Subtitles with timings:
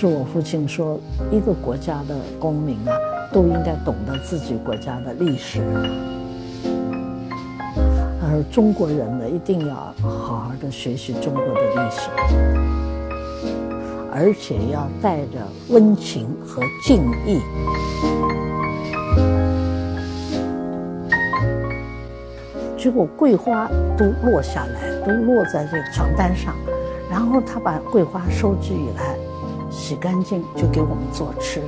[0.00, 0.96] 是我父亲说，
[1.28, 2.94] 一个国家的公民啊，
[3.32, 5.60] 都应该懂得自己国家的历史。
[8.22, 12.10] 而中国人呢，一定要好好的学习中国的历史，
[14.12, 15.40] 而且要带着
[15.70, 17.40] 温情和敬意。
[22.76, 26.54] 结果桂花都落下来，都落在这个床单上，
[27.10, 29.17] 然后他把桂花收集以来，
[29.88, 31.66] 洗干净就给我们做吃的。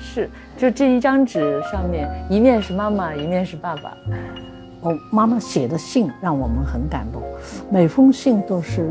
[0.00, 3.92] 是，就这一张纸上面，一面是妈妈，一面是爸爸。
[4.80, 7.20] 我妈妈写的信让我们很感动，
[7.72, 8.88] 每封信都是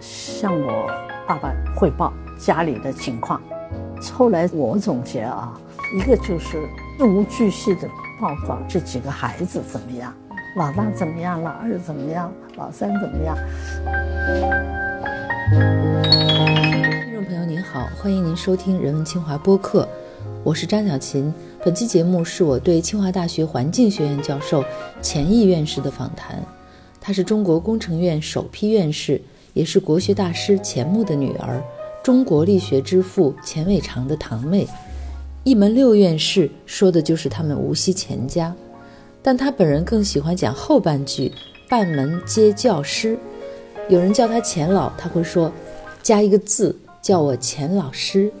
[0.00, 0.90] 向我
[1.24, 3.40] 爸爸汇报家里的情况。
[4.12, 5.56] 后来我总结啊。
[5.96, 6.66] 一个就是
[6.98, 7.86] 事无巨细的
[8.18, 10.12] 报告这几个孩子怎么样，
[10.54, 13.34] 老大怎么样，老二怎么样，老三怎么样。
[17.04, 19.88] 听众朋友您好，欢迎您收听人文清华播客，
[20.44, 21.32] 我是张小琴。
[21.64, 24.62] 本期节目是我对清华大学环境学院教授
[25.00, 26.42] 钱毅院士的访谈，
[27.00, 29.22] 她是中国工程院首批院士，
[29.54, 31.62] 也是国学大师钱穆的女儿，
[32.02, 34.68] 中国力学之父钱伟长的堂妹。
[35.44, 38.54] 一门六院士说的就是他们无锡钱家，
[39.22, 41.30] 但他本人更喜欢讲后半句
[41.70, 43.16] “半门皆教师”。
[43.88, 45.52] 有人叫他钱老，他会说
[46.02, 48.32] 加一个字叫我钱老师。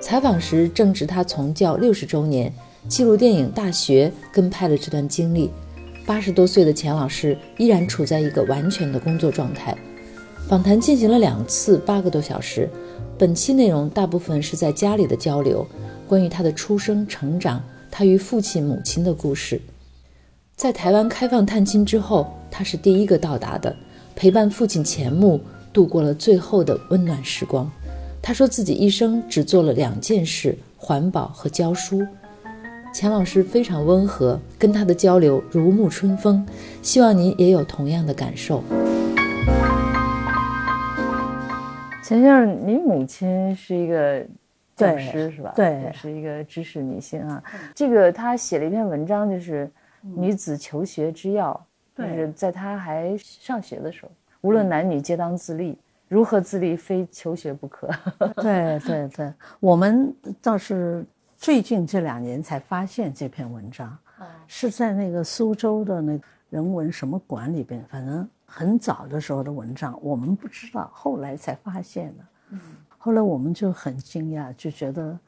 [0.00, 2.52] 采访时正值他从教六十周年，
[2.88, 5.50] 纪录电影《大学》跟拍了这段经历。
[6.04, 9.74] 八十多岁的钱老师依然处在一个完全的工作状态。
[10.48, 12.68] 访谈进行了两次，八个多小时。
[13.16, 15.66] 本期内容大部分是在家里的交流。
[16.06, 19.58] 关于他的出生、成长，他与父亲、母亲的故事。
[20.64, 23.76] 在台湾开放探亲之后，他是第一个到达的，
[24.16, 25.38] 陪伴父亲钱穆
[25.74, 27.70] 度过了最后的温暖时光。
[28.22, 32.02] 他说自己一生只做了两件事：环保和教书。
[32.94, 36.42] 钱老师非常温和，跟他的交流如沐春风。
[36.80, 38.64] 希望您也有同样的感受。
[42.02, 44.26] 钱先生，您母亲是一个。
[44.76, 45.52] 教师是吧？
[45.54, 47.40] 对，是一个知识女性啊。
[47.76, 49.70] 这个她写了一篇文章，就是
[50.16, 51.66] 女子求学之要，
[51.96, 55.78] 就是在她还上学的时候，无论男女皆当自立，
[56.08, 57.88] 如何自立非求学不可。
[58.36, 61.04] 对对对，我们倒是
[61.36, 63.96] 最近这两年才发现这篇文章，
[64.46, 72.24] 是在那个苏州的那人文什么馆里边，反正很早的时候的文章，我们不知道，后来才发现的。
[72.50, 72.60] 嗯。
[72.98, 75.18] 后来我们就很惊讶，就觉得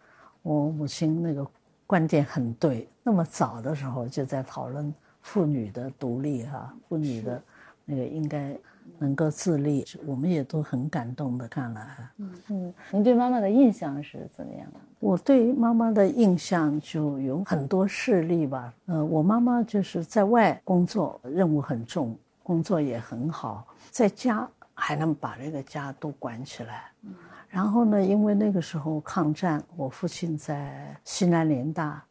[0.41, 1.47] 我母亲那个
[1.87, 2.89] 观点很对。
[3.03, 4.93] 那么早的时候就在讨论
[5.23, 7.43] 妇女的独立哈，妇女的
[7.85, 8.57] 那个应该
[8.99, 11.87] 能够自立，我们也都很感动的看了。
[12.19, 14.81] 嗯嗯，您对妈妈的印象是怎么样的？
[14.99, 18.73] 我对妈妈的印象就有很多事例吧。
[18.87, 26.91] 呃，我妈妈就是在外工作，任务很重，工作也很好，在家还能把这个家都管起来。
[27.03, 27.15] 嗯。
[27.57, 28.05] 然后呢？
[28.05, 32.05] 因为那个时候抗战，我父亲在西南联大，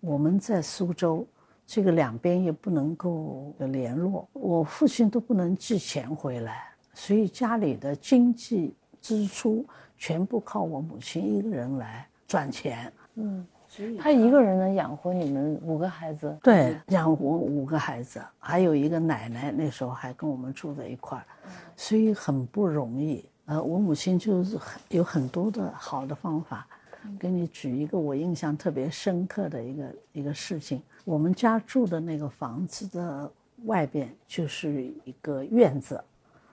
[0.00, 1.24] 我们在苏州，
[1.64, 9.64] 这个两边也不能够联络，我父亲都不能寄钱回来，所以家里的经济支出
[9.96, 12.92] 全部靠我母亲一个人来赚钱。
[13.14, 16.36] 嗯，所以他一个人能养活你们五个孩子？
[16.42, 21.24] 对，养活五个孩子，还有一个奶奶，那时候还跟我们住在一块儿，
[21.76, 23.24] 所以很不容易。
[23.50, 26.64] 呃，我母亲就是很有很多的好的方法，
[27.18, 30.80] 给你举一个我印象特别深刻的一个一个事情。
[31.04, 33.28] 我们家住的那个房子的
[33.64, 36.00] 外边就是一个院子，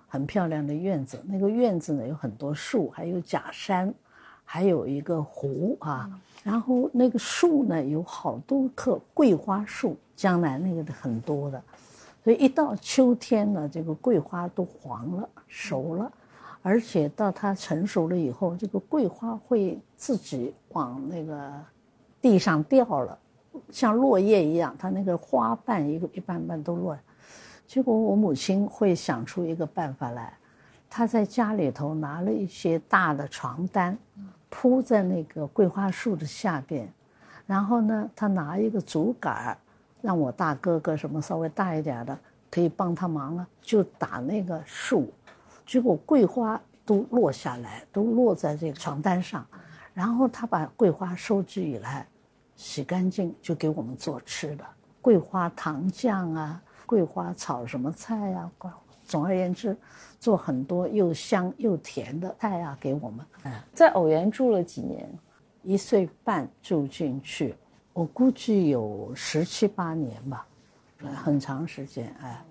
[0.07, 1.21] 很漂亮的院子。
[1.27, 3.93] 那个院子呢有很多树，还有假山，
[4.43, 6.09] 还有一个湖啊。
[6.43, 11.61] 然后那个树呢有好多棵桂花树，江南那个的很多的，
[12.23, 16.11] 所以一到秋天呢，这个桂花都黄了，熟了。
[16.67, 21.49] 而且到它成熟了以后，这个桂花会自己往那个
[22.21, 23.17] 地上掉了，
[23.69, 26.97] 像落叶一样，它那个花瓣一个一瓣瓣都落。
[27.65, 30.37] 结果我母亲会想出一个办法来，
[30.89, 33.97] 她在家里头拿了一些大的床单，
[34.49, 36.91] 铺在那个桂花树的下边，
[37.45, 39.57] 然后呢，她拿一个竹竿，
[40.01, 42.19] 让我大哥哥什么稍微大一点的
[42.51, 45.09] 可以帮他忙啊，就打那个树。
[45.67, 49.45] 结果桂花都落下来，都落在这个床单上，
[49.93, 52.07] 然后他把桂花收集以来，
[52.55, 54.65] 洗干净就给我们做吃的，
[55.01, 58.49] 桂花糖酱啊，桂花炒什么菜呀，
[59.03, 59.77] 总而言之，
[60.19, 63.25] 做很多又香又甜的菜啊给我们。
[63.43, 65.07] 嗯，在偶园住了几年？
[65.63, 67.53] 一岁半住进去，
[67.91, 70.47] 我估计有十七八年吧，
[71.13, 72.15] 很长时间。
[72.21, 72.41] 哎，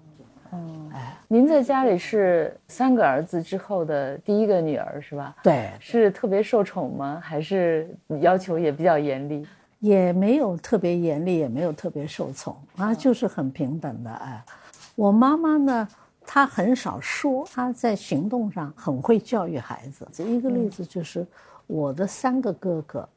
[0.52, 5.36] 嗯，哎，您在家里是三个儿子之后的第一个女儿是吧？
[5.42, 7.20] 对，是特别受宠吗？
[7.22, 7.88] 还是
[8.20, 9.46] 要求也比较严厉？
[9.80, 14.10] 也没有特别严厉，也没有特别受宠啊，就是很平等的。
[14.10, 14.44] 哎，
[14.94, 15.88] 我妈妈呢，
[16.26, 20.06] 她很少说，她在行动上很会教育孩子。
[20.12, 21.26] 这一个例子就是。
[21.68, 23.08] 我的三个哥哥，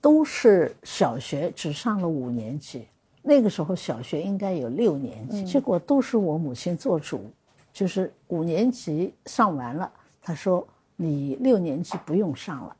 [0.00, 2.88] 都是小学只上了五年级，
[3.22, 7.30] 那个时候小学应该有六年级，结果都是我母亲做主，
[7.72, 9.90] 就是五年级上完了，
[10.20, 10.66] 她说
[10.96, 12.76] 你六年级不用上了，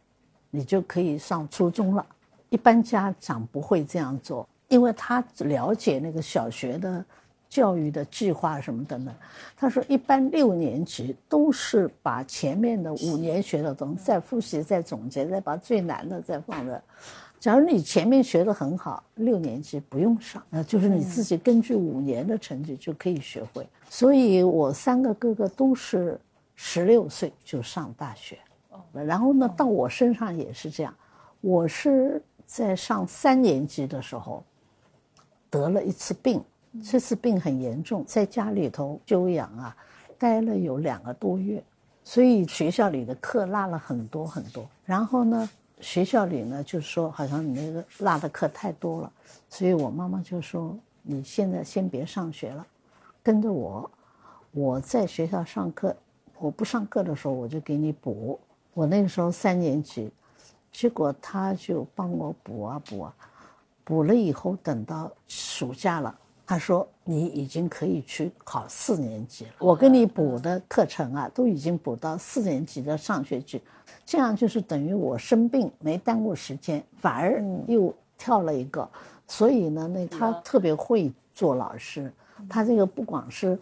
[0.50, 2.04] 你就可以上初中了。
[2.50, 7.04] 一般家长不会这样做，因为他了解那个小学的。
[7.52, 9.14] 教育的计划什么等等，
[9.58, 16.82] 他说一般六年级都是把前面的五年学的东西再复习、再总结、再把最难的再放着。
[17.42, 23.66] 假如你前面学的很好，六年级不用上，那就是你自己根据五年的成绩就可以学会。
[23.90, 26.20] 所以我三个哥哥都是
[26.54, 28.38] 十六岁就上大学，
[28.92, 30.94] 然后呢，到我身上也是这样。
[31.40, 34.44] 我是在上三年级的时候
[35.50, 36.40] 得了一次病。
[36.84, 39.76] 这次病很严重，在家里头休养啊，
[40.16, 41.60] 待了有两个多月，
[42.04, 44.64] 所以学校里的课落了很多很多。
[44.84, 45.50] 然后呢，
[45.82, 49.12] 学校里呢就说好像你那个落的课太多了，
[49.50, 52.66] 所以我妈妈就说你现在先别上学了，
[53.22, 53.90] 跟着我，
[54.52, 55.94] 我在学校上课，
[56.38, 58.38] 我不上课的时候我就给你补。
[58.74, 60.10] 我那个时候三年级，
[60.72, 63.14] 结果他就帮我补啊补啊，
[63.84, 66.18] 补了以后等到暑假了。
[66.44, 69.52] 他说：“你已经可以去考四年级了。
[69.58, 73.62] 我给你补的课程啊，都已经补到四年级的上学去，
[74.04, 78.88] 这样就是等于我生病没耽误时间，反而又跳了一个。
[79.26, 82.12] 所以呢，那他特别会做老师。
[82.48, 83.58] 他这个不光是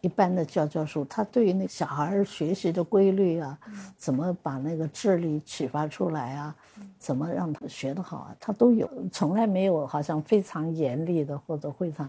[0.00, 3.58] 一般的教教书，他对于那小孩学习的规律啊，
[3.96, 6.54] 怎么把那个智力启发出来啊？”
[7.00, 8.36] 怎么让他学得好啊？
[8.38, 12.08] 他都有，从来没有好像非常严厉的或者非常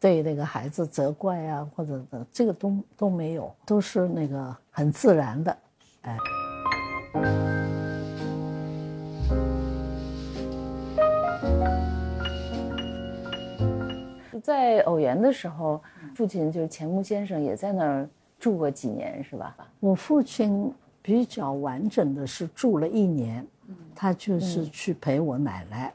[0.00, 5.56] 对那个孩子责怪啊，或者的这个都都没有，都是那个很自然的，
[6.02, 6.16] 哎。
[14.42, 15.80] 在偶园的时候，
[16.14, 18.08] 父亲就是钱穆先生也在那儿
[18.38, 19.56] 住过几年，是吧？
[19.78, 20.72] 我父亲
[21.02, 23.46] 比较完整的是住了一年。
[23.94, 25.94] 他就是去陪我奶奶，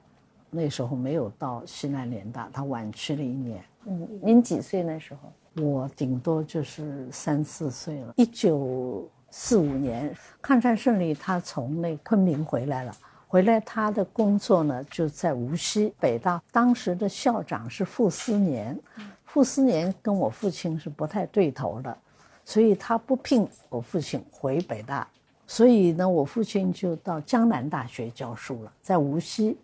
[0.49, 3.61] 那时候没有到西南联大，他晚去了一年。
[3.85, 5.63] 嗯，您几岁那时候？
[5.63, 8.13] 我顶多就是三四岁了。
[8.15, 12.95] 一九四五年抗战胜利，他从那昆明回来了。
[13.27, 18.79] 回来他的工作呢就在无锡北大，当时的校长是傅斯年，
[19.25, 21.97] 傅斯年跟我父亲是不太对头的，
[22.45, 25.05] 所以他不聘我父亲回北大。
[25.47, 29.57] 所以呢，我父亲就到江南大学教书了，在无锡，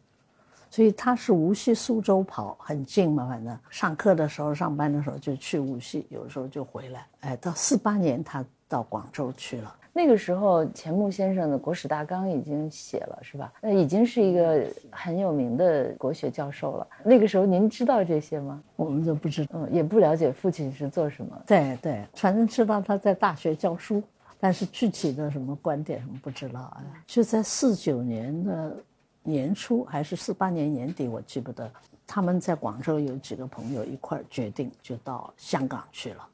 [0.69, 3.27] 所以他是无锡苏州跑，很近嘛。
[3.27, 7.05] 反正上课的时候、上班的时候就去无锡，有时候就回来。
[7.21, 9.75] 哎，到四八年他到广州去了。
[9.93, 13.51] 那个时候，钱穆先生的《国史大纲》已经写了，是吧？
[13.59, 16.87] 那已经是一个很有名的国学教授了。
[17.03, 18.63] 那个时候您知道这些吗？
[18.77, 21.37] 我们都不知，嗯，也不了解父亲是做什么。
[21.45, 24.01] 对对，反正知道他在大学教书。
[24.43, 26.83] 但是具体的什么观点什么不知道啊？
[27.05, 28.75] 就在四九年的
[29.21, 31.69] 年初还是四八年年底，我记不得。
[32.07, 36.27] 他们在广州有几个朋友一块儿决定就到香港去了。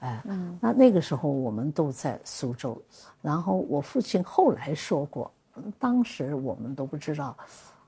[0.00, 0.22] 嗯，哎，
[0.60, 2.80] 那那个时候我们都在苏州。
[3.22, 5.30] 然后我父亲后来说过，
[5.78, 7.36] 当时我们都不知道。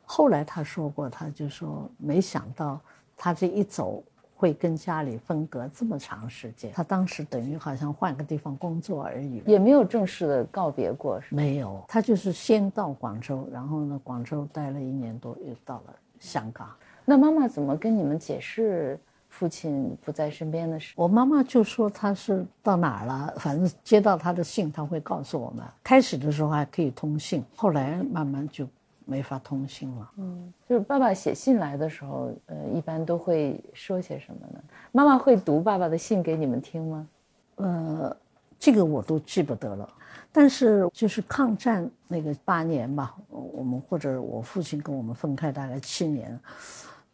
[0.05, 2.81] 后来他说过，他就说没想到
[3.17, 4.03] 他这一走。
[4.35, 11.81] 会跟家里分隔这么长时间，他当时等于好像换个地方工作而已，也没有正式的告别过，是没有。
[11.87, 16.69] 他就是先到广州，然后呢，广州待了一年多，又到了香港。
[17.05, 18.99] 那妈妈怎么跟你们解释
[19.33, 21.03] 父亲不在身边的时候？
[21.03, 25.65] 我妈妈就说他是到哪儿了，反正接到他的信，他会告诉我们。
[25.83, 28.69] 开始的时候还可以通信，后来慢慢就。
[29.05, 30.11] 没法通信了。
[30.17, 34.63] 嗯，就是爸爸写信来的时候，呃，一般都会说些什么呢？
[34.93, 37.09] 妈妈会读爸爸的信给你们听吗？
[37.57, 38.17] 呃，
[38.61, 39.89] 这个我都记不得了。
[40.31, 46.39] 但是就是抗战那个八年吧，我们或者我父亲跟我们分开大概七年，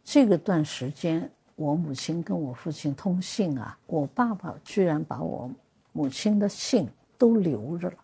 [0.03, 1.27] 这个段时间
[1.59, 5.51] 我母亲跟我父亲通信啊，我爸爸居然把我
[5.91, 6.87] 母亲的信
[7.17, 7.95] 都留着了，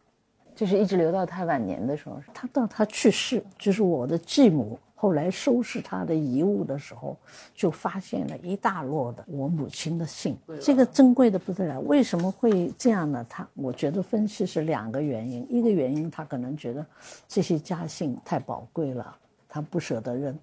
[0.53, 2.21] 就是一直留到他晚年的时候。
[2.33, 7.15] 他到他去世，就是我的继母后来收拾他的遗物的时候，
[7.53, 11.79] 就发现了一大摞的我母亲的信，这个珍贵的不得了。
[11.79, 13.25] 为什么会这样呢？
[13.29, 16.85] 他我觉得分析是两个原因，一个原因他可能觉得
[17.25, 19.15] 这些家信太宝贵了，
[19.47, 20.37] 他不舍得扔。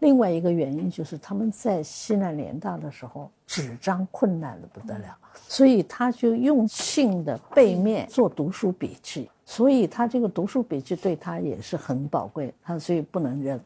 [0.00, 5.16] 另外一个原因就是他们在西南联大的时候，纸张困难的不得了，
[5.48, 13.58] 所以他就用信的背面做读书笔记，所以他这个读书笔记对他也是很宝贵，他所以不能扔。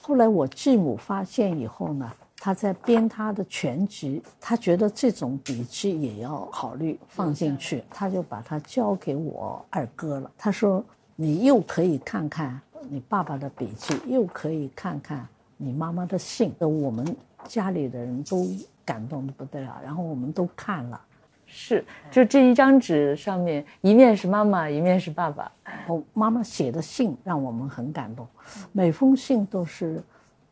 [0.00, 10.30] 后来我继母发现以后呢，他在编他的全集，他觉得这种笔记也要考虑放进去，他就把它交给我二哥了。
[10.38, 10.84] 他说
[11.16, 15.26] ：“你又可以看看你爸爸的笔记，又可以看看。”
[15.62, 18.44] 你妈妈的信，我们家里的人都
[18.84, 21.00] 感动的不得了，然后我们都看了，
[21.46, 25.50] 是，就这一张纸上面，一面是妈妈，一面是爸爸。
[25.86, 28.26] 我妈妈写的信让我们很感动，
[28.72, 30.02] 每封信都是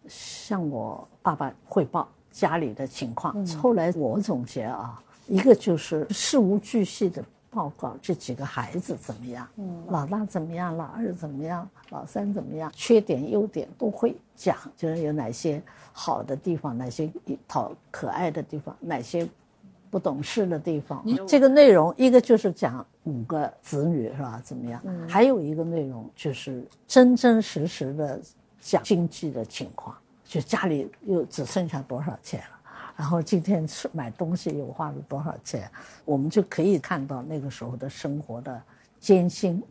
[0.07, 3.45] 向我爸爸汇报家里的情况。
[3.57, 7.25] 后来我总结啊，一个就是事无巨细的。
[7.51, 9.49] 报告这几个孩子怎么样？
[9.57, 10.77] 嗯，老大怎么样？
[10.77, 11.69] 老二怎么样？
[11.91, 12.71] 老三怎么样？
[12.75, 15.61] 缺点、优点都会讲，就是有哪些
[15.93, 17.11] 好的地方，哪些
[17.49, 19.29] 讨可爱的地方，哪些
[19.91, 21.05] 不懂事的地方。
[21.27, 24.41] 这个内容一个就是讲五个子女是吧？
[24.45, 24.81] 怎么样？
[25.09, 28.21] 还有一个内容就是真真实实的
[28.61, 32.60] 讲经济的情况，就家里又只剩下多少钱了。
[33.01, 35.71] 然后今天吃买东西又花了多少钱，
[36.05, 38.63] 我们就可以看到那个时候的生活的
[38.99, 39.63] 艰辛，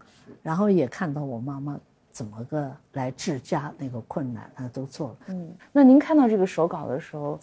[0.41, 1.79] 然后也看到我妈妈
[2.11, 5.17] 怎么个来治家那个困难，她都做了。
[5.27, 7.39] 嗯，那您看到这个手稿的时候，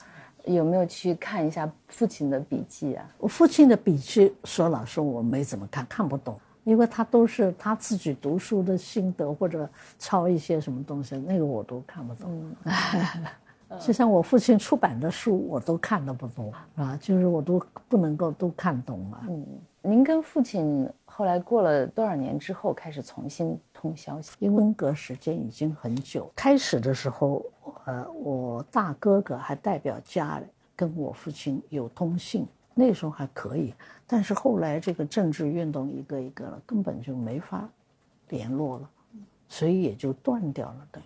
[0.46, 3.08] 有没有去看一下父亲的笔记啊？
[3.18, 12.56] 我父亲的笔记，说老实我没怎么看，看不懂，因为他都是他自己读书的心得或者抄一些什么东西，那个我都看不懂。
[13.80, 19.20] 就像我父亲出版的书，我都看的不多啊，就是我都不能够都看懂了。
[19.28, 19.44] 嗯，
[19.82, 24.36] 您跟父亲后来过了多少年之后开始重新通消息？
[24.38, 26.30] 因为分隔时间已经很久。
[26.36, 27.44] 开始的时候，
[27.86, 30.40] 呃，我大哥哥还代表家
[30.76, 33.74] 跟我父亲有通信，那时候还可以。
[34.06, 37.68] 但是后来这个政治运动一个一个了，根本就没法
[38.28, 38.90] 联络了，
[39.48, 40.86] 所以也就断掉了。
[40.92, 41.02] 对，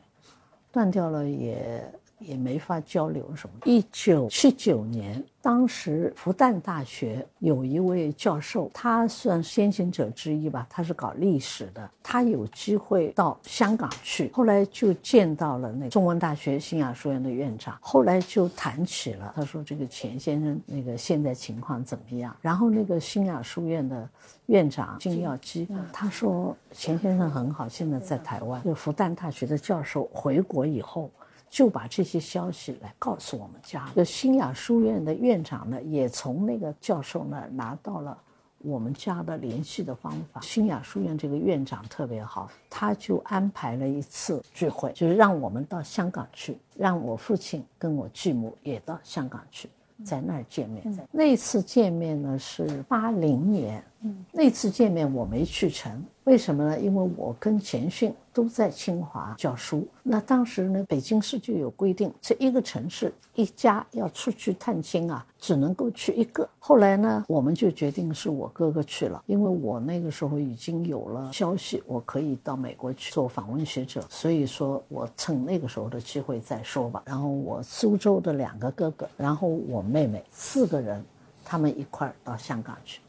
[0.71, 1.91] 断掉了也。
[2.21, 3.55] 也没法交流什么。
[3.65, 22.37] 一九七九年，当时复旦大学有一位教授，他算先行者之一吧，他是搞历史的，他有机会到香港去，后来就见到了那中文大学新亚书院的院长，后来就谈起了，他说这个钱先生那个现在情况怎么样？
[22.41, 24.09] 然后那个新亚书院的
[24.47, 31.11] 院长金耀基，他说钱先生很好，现在在台湾，就复旦大学的教授回国以后。
[31.51, 33.87] 就把这些消息来告诉我们家。
[33.95, 38.17] 就新雅书院的院长呢，也从那个教授那儿拿到了
[38.59, 40.41] 我们家的联系的方法。
[40.43, 49.69] 新雅书院这个院长特别好，他就安排了一次聚会，就是让我们到香港去，让我父亲跟我继母也到香港去，
[50.05, 51.09] 在那儿见面。
[51.11, 53.83] 那次见面呢是八零年，
[54.31, 56.79] 那次见面我没去成，为什么呢？
[56.79, 58.15] 因为我跟钱训。
[58.33, 59.87] 都在清华教书。
[60.05, 66.49] 那当时呢，北京市就有规定，这一个城市一家要出去探亲啊，只能够去一个。
[66.61, 77.03] 后来呢，我们就决定是我哥哥去了，因为我那个时候已经有了消息，我可以到美国去做访问学者，所以说我趁那个时候的机会再说吧。
[77.07, 81.05] 然后我苏州的两个哥哥，然后我妹妹，四个人，
[81.45, 83.01] 他们一块儿到香港去，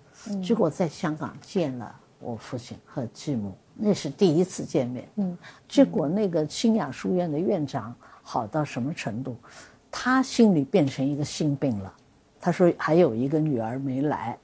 [0.42, 3.54] 结果在香港见了我父亲和继母。
[3.74, 5.38] 那是第一次见面，嗯，
[5.68, 9.36] 结果那个新雅书院的院长好到什么程度？
[9.90, 11.94] 他心里变成一个心病了。
[12.40, 14.38] 他说还有一个女儿没来，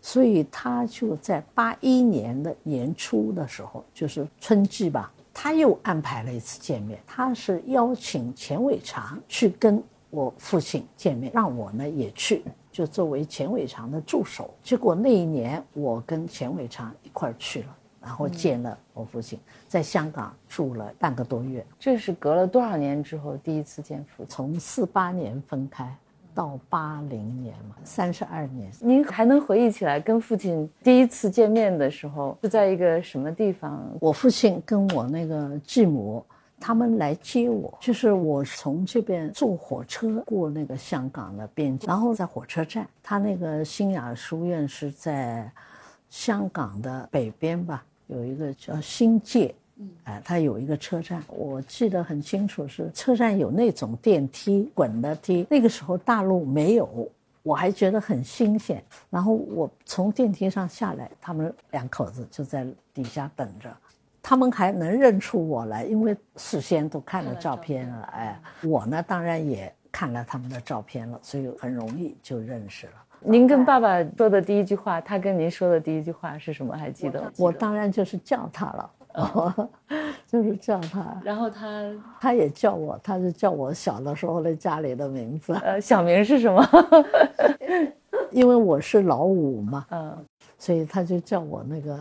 [0.00, 6.98] 所以他就在八一年的年初的时候，就是春季吧，他又安排了一次见面。
[7.06, 12.42] 他是邀请钱伟长去跟我父亲见面，让我呢也去，
[12.72, 14.52] 就作为钱伟长的助手。
[14.64, 17.76] 结果那一年我跟钱伟长一块儿去了。
[18.04, 19.38] 然后见了我父亲，
[19.68, 21.64] 在香港住了半个多月。
[21.78, 24.26] 这是隔了多少年之后第一次见父亲？
[24.28, 25.96] 从四八年分开
[26.34, 28.68] 到八零年嘛，三十二年。
[28.80, 33.80] 您还能回忆起来跟父亲第一次见面的时候是在一个什么地方？
[34.00, 36.26] 我父亲跟我那个继母
[36.62, 45.50] 他们来接我，就是我从这边坐火车过那个香港的边境，然后在火车站，他那个新雅书院是在
[46.08, 49.52] 香港的北边吧，有一个叫新界，
[50.04, 57.10] 哎，它有一个车站，我记得很清楚，是车站有那种电梯，滚的梯，那个时候大陆没有，
[57.42, 58.80] 我还觉得很新鲜。
[59.10, 62.64] 然后我从电梯上下来，他们两口子就在
[62.94, 63.68] 底下等着。
[64.22, 68.02] 他们还能认出我来，因为事先都看了照片了。
[68.14, 72.92] 哎，我呢当然也看了他们的照片了，所以很容易就认识了。
[73.18, 76.76] 您跟爸爸说的第一句话，他跟您说的第一句话是什么？
[76.76, 77.30] 还记得吗？
[77.36, 79.68] 我当然就是叫他了，
[80.26, 81.20] 就是叫他。
[81.24, 85.52] 然后他他也叫我，他就叫我小的时候的家里的名字。
[85.62, 86.64] 呃，小名是什么？
[88.30, 90.16] 因为我是老五嘛，嗯，
[90.58, 91.98] 所以他就叫我那个。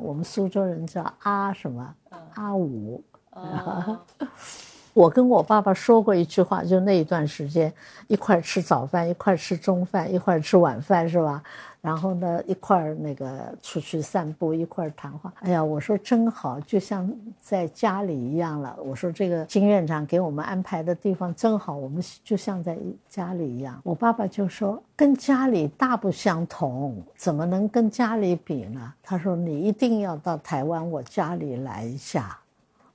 [0.00, 1.94] 我们苏州人叫阿什么？
[2.34, 3.04] 阿五。
[5.00, 7.72] 我跟我爸爸说过一句话，就那一段时间，
[8.06, 11.42] 一块吃早饭，一块吃中饭，一块吃晚饭，是吧？
[11.80, 15.32] 然后呢，一块那个出去散步，一块谈话。
[15.40, 18.76] 哎呀，我说真好，就像在家里一样了。
[18.84, 22.76] 我说这个金院长给我们安排的地方真好，我们就像在
[23.08, 23.80] 家里一样。
[23.82, 28.92] 我爸爸就说，跟家里大不相同，怎么能跟家里比呢？
[29.02, 32.38] 他说你一定要到台湾我家里来一下，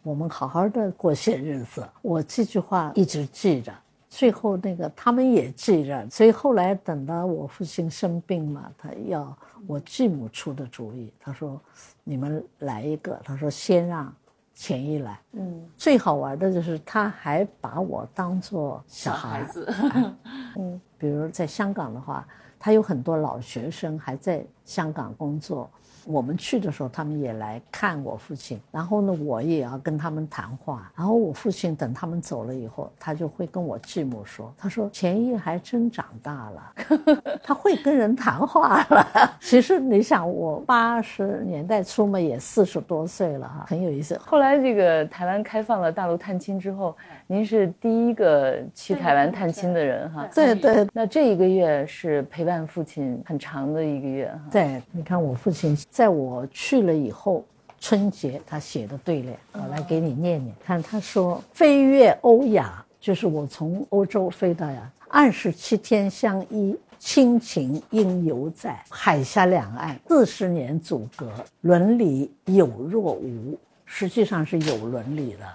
[0.05, 1.83] 我们好好的过些日子。
[2.03, 3.73] 我这句话一直记着。
[4.07, 9.35] 最后那个他们也记着，所以后来等到我父亲生病嘛，他要
[9.65, 11.59] 我继母出的主意，他说
[12.05, 14.13] ：“你们来一个。”他说：“先让
[14.53, 19.67] 钱一来。”嗯，最好玩的就是他还把我当做小孩子。
[20.55, 22.25] 嗯，比如在香港的话，
[22.59, 25.67] 他有很多老学生还在香港工作。
[26.05, 30.91] 我们去的时候，他们也来看我父亲，然后呢，我也要跟他们谈话。
[30.95, 36.73] 然后我父亲等他们走了以后，他就会跟我继母说：“他说钱毅还真长大了，
[37.43, 39.07] 他会跟人谈话了。
[39.41, 44.15] ”其实你想，我八十年代初嘛，也四十多岁了哈，很有意思。
[44.23, 50.27] 后来这个台湾开放了大陆探亲之后，您是第一个去台湾探亲的人哈。
[50.33, 50.87] 对对。
[50.93, 54.39] 那这一个月是陪伴父亲很长的一个月哈。
[54.51, 55.75] 对，你看我父亲。
[55.95, 57.45] 在我去了以后，
[57.79, 60.53] 春节他写的对联，我来给你念念。
[60.61, 68.77] 看他说：“飞越欧亚，就是我从欧洲飞到呀，二十七天相依，亲情应犹在。
[68.89, 71.31] 海峡两岸四十年阻隔，
[71.61, 73.57] 伦理有若无。
[73.85, 75.47] 实际上是有伦理的，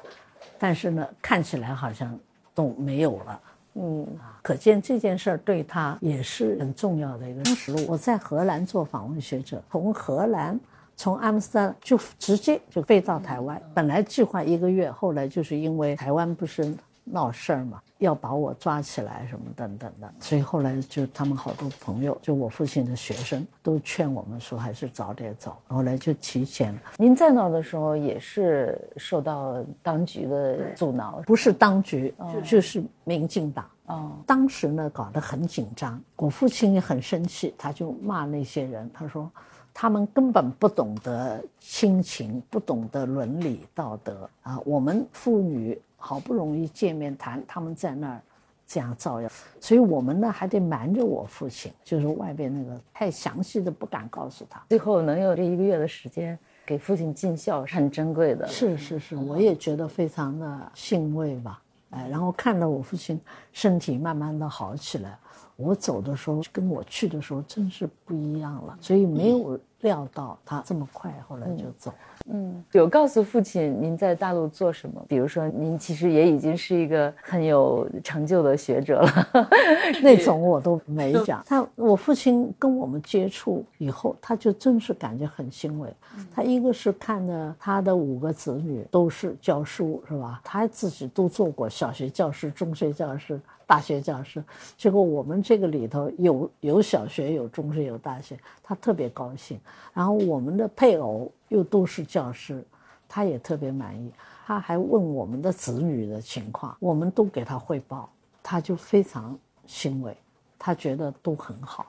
[0.59, 2.18] 但是呢，看起来好像
[2.55, 3.38] 都没有了。”
[3.74, 4.06] 嗯，
[4.42, 7.85] 可见这件事儿对他也是很重要的一个实录。
[7.88, 10.59] 我在荷兰做访问学者，从荷兰
[10.96, 16.74] 从阿姆斯特就直接就飞到台湾，本来计划一个月，后来就是因为台湾不是
[17.12, 26.81] 闹事儿嘛，要把我抓起来什么等等的，所以后来就他们好多朋友，就我父亲的学生都劝我们说还是早点走，后来就提前了。
[26.96, 33.64] 您在那的时候也是受到当局的阻挠，不是当局，就是民进党。
[33.87, 39.29] 哦，当时呢搞得很紧张，我父亲也很生气，他就骂那些人，他说
[39.75, 45.81] 他们根本不懂得亲情，不懂得伦理道德啊，我们妇女。
[46.00, 48.20] 好不容易见面谈，他们在那儿
[48.66, 49.28] 这样造谣，
[49.60, 54.60] 所以我们呢还得瞒着我父亲，就是外边那个太详细的不敢告诉他。
[54.68, 58.48] 最后能有这一个月的时间给父亲尽孝，是很珍贵的。
[58.48, 61.62] 是是是，我也觉得非常的欣慰吧。
[61.90, 63.20] 哎，然后看到我父亲
[63.52, 65.18] 身体慢慢的好起来，
[65.56, 71.97] 我走的时候跟我去的时候真是不一样了，所以没有料到他这么快，后来就走了。
[72.33, 75.03] 嗯，有告诉父亲您在大陆做什么？
[75.09, 79.29] 比如说，您其实也已经是一个很有成就的学者了，
[80.03, 81.43] 那种我都没讲。
[81.47, 85.93] 他我父亲跟我们接触以后，他就真是感觉很欣慰。
[86.35, 90.40] 他一个是看着他的五个子女都是教书，是吧？
[90.45, 94.45] 他自己都做过小学教师、中学教师、大学教师，
[94.77, 99.59] 结果我们这个里头有有小学、有中学、有大学，他特别高兴。
[99.92, 101.30] 然后我们的配偶。
[101.50, 102.64] 又都是教师，
[103.09, 104.12] 他也特别满意。
[104.46, 108.09] 他还问我们的子女的情况，我们都给他汇报，
[108.40, 110.16] 他就非常欣慰，
[110.56, 111.87] 他觉得都很好。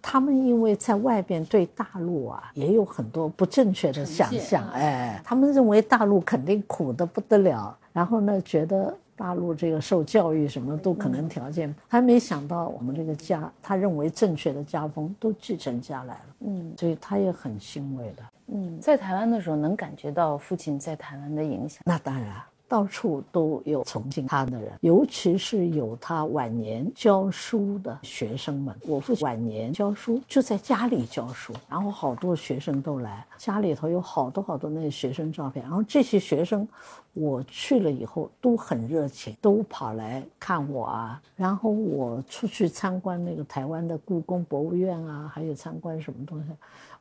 [0.00, 18.22] 他们因为在外边对大陆啊也有很多不正确的想象，哎，他们认为大陆肯定苦的不得了，然后呢觉得大陆这个受教育什么都可能条件，还没想到我们这个家，他认为正确的家风都继承下来了，嗯，所以他也很欣慰的。
[18.46, 21.82] 嗯，在台湾的时候能感觉到父亲在台湾的影响。
[21.84, 22.36] 那当然。
[22.68, 28.76] 到处都有崇敬他的人，尤其是有他晚年教书的学生们。
[28.86, 35.64] 我父亲晚年教书就在家里教书，然后好多学生都来，家里头有好多好多那些学生照片。
[35.64, 36.68] 然后这些学生，
[37.14, 41.22] 我去了以后都很热情，都跑来看我啊。
[41.36, 46.48] 然后我出去参观那个台湾的故宫博物院啊，还有参观什么东西。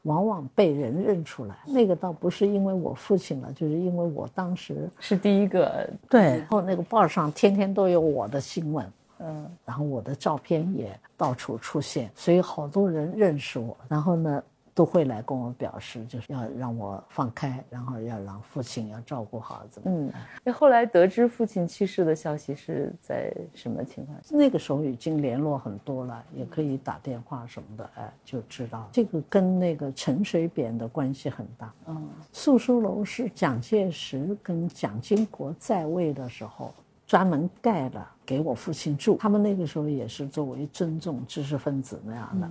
[0.07, 5.87] 往往被人认出来，那个倒不是因为我父亲了，就是因为我当时是第一个。
[6.09, 13.75] 对，然后那个报上天天都有我的新闻，嗯，然后我的照片也到处出现，所以好多人认识我。
[13.87, 14.43] 然后呢？
[14.77, 19.89] 都会来跟我表示，就是要让我放开，然后要让父亲要照顾好怎么？
[19.89, 20.13] 嗯，
[20.43, 24.37] 那后来得知父亲去世的消息是在什么情况下？
[24.37, 31.73] 那个时候已经联络很多了，也可以打电话什么的，哎，就知道这个跟那个陈水扁的关系很大。
[31.87, 36.71] 嗯，宿书楼是蒋介石跟蒋经国在位的时候
[37.07, 39.17] 专门盖的，给我父亲住。
[39.17, 42.47] 他们那个时候也是作为尊重知识分子那样的。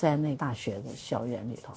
[0.00, 1.74] 在那大学的校园里头，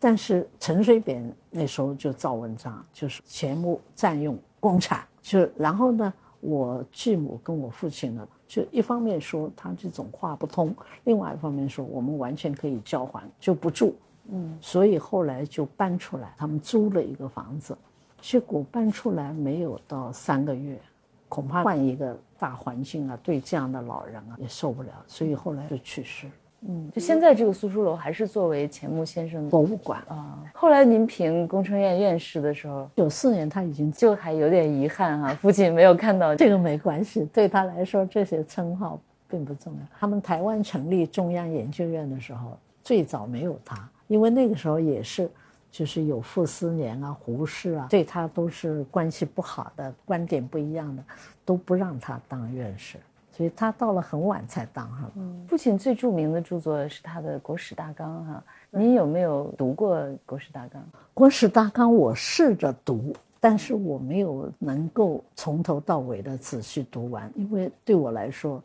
[0.00, 6.10] 但是陈水扁那时候就造文章，就是钱穆占用公产，就然后呢，
[6.40, 13.94] 我继母跟我父亲呢，就一方面说他这种话不通，另外一方面说我们完全可以交还，就不住，
[14.30, 17.76] 嗯，所以后来就搬出来，他们租了一个房子，
[18.22, 20.80] 结果搬出来没有到三个月，
[21.28, 26.26] 恐怕换一个大环境啊，对这样的老人啊也受不了，所以后来就去世。
[26.68, 30.42] 嗯，就现在这个苏书楼还是作为钱穆先生博物馆啊。
[30.52, 39.78] 后来您评工程院院士的时候，九四年他已经就还有点遗憾哈，父亲没有看到这个没关系，对他来说这些称号并不重要。
[39.98, 45.30] 他们台湾成立中央研究院的时候，最早没有他，因为那个时候也是
[45.70, 51.02] 就是有傅斯年啊、胡适啊，对他都是关系不好的，观点不一样的，
[51.44, 52.98] 都不让他当院士。
[53.36, 55.10] 所以他到了很晚才当哈。
[55.46, 60.80] 父亲最著名的著作是他的《国史大纲》哈，您有没有读过《国史大纲》？
[61.12, 68.62] 《国史大纲》我试着读，但是我没有能够从头到尾的仔细读完，因为对我来说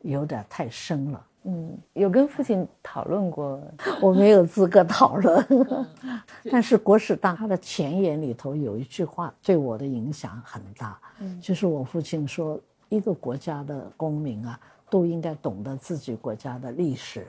[0.00, 1.26] 有点太深了。
[1.42, 3.60] 嗯，有跟父亲讨论过，
[4.00, 5.46] 我没有资格讨论。
[6.50, 12.58] 但是《国史大纲》的前言里头有一句话对我的影响很大，嗯就是我父亲说。
[12.94, 17.26] 一个国家的公民啊，都应该懂得自己国家的历史。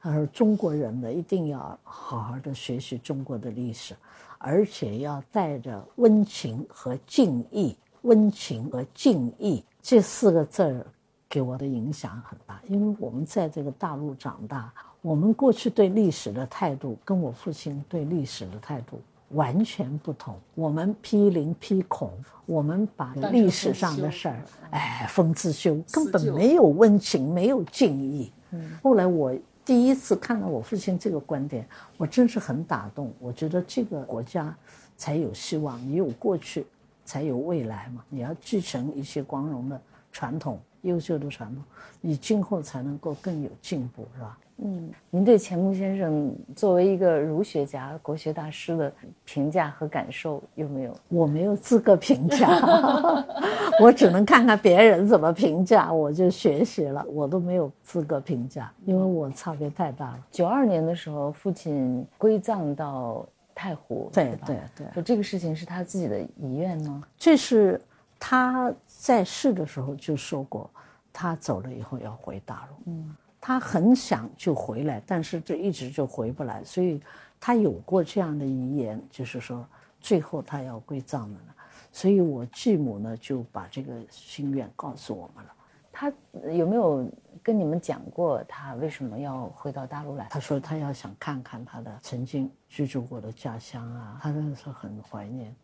[0.00, 3.96] 而中国人呢，一定要好好的学习中国的历史，
[4.38, 7.76] 而且要带着温情和敬意。
[8.02, 10.86] 温情和敬意这四个字儿
[11.28, 19.00] 给我的影响很大，因为我们在这个大陆长大，我们过去对历史的态度跟我父亲对历史的态度。
[19.30, 20.34] 完全不同。
[20.54, 22.10] 我们批林批孔，
[22.46, 28.32] 我们把历史上的事儿，哎，封自修，根本没有温情，没有敬意。
[28.50, 33.12] 嗯后来我第一次看到我父亲这个观点，我真是很打动。
[33.20, 34.56] 我觉得这个国家
[34.96, 36.66] 才有希望，你有过去，
[37.04, 38.02] 才有未来嘛。
[38.08, 39.78] 你要继承一些光荣的
[40.10, 41.62] 传统、优秀的传统，
[42.00, 44.38] 你今后才能够更有进步，是吧？
[44.60, 48.92] 嗯，您对钱穆先生作为一个儒学家、国学大师的
[49.24, 50.92] 评价和感受有没有？
[51.08, 52.48] 我没有资格评价，
[53.80, 57.06] 我只能看看别人怎么评价，我就学习了。
[57.08, 60.18] 我都没有资格评价，因为我差别太大了。
[60.32, 67.04] 九二年的时候，父亲归葬到太湖，对对对，就这个事情是他自己的遗愿吗？
[67.16, 67.80] 这是
[68.18, 70.70] 他在世的时候就说过，
[71.12, 72.92] 他走了以后要回大陆。
[72.92, 73.16] 嗯。
[73.40, 77.00] 他很想就回来，但是这一直就回不来，所以
[77.38, 79.64] 他有过这样的遗言，就是说
[80.00, 81.54] 最后他要归藏的了。
[81.92, 85.54] 所以我继母呢就把这个心愿告诉我们了。
[85.92, 86.12] 他
[86.52, 87.08] 有没有
[87.40, 90.26] 跟你们讲过他为什么要回到大陆来？
[90.28, 95.54] 他说他要想看看他的曾经居住过的家乡啊，他真的是很怀念。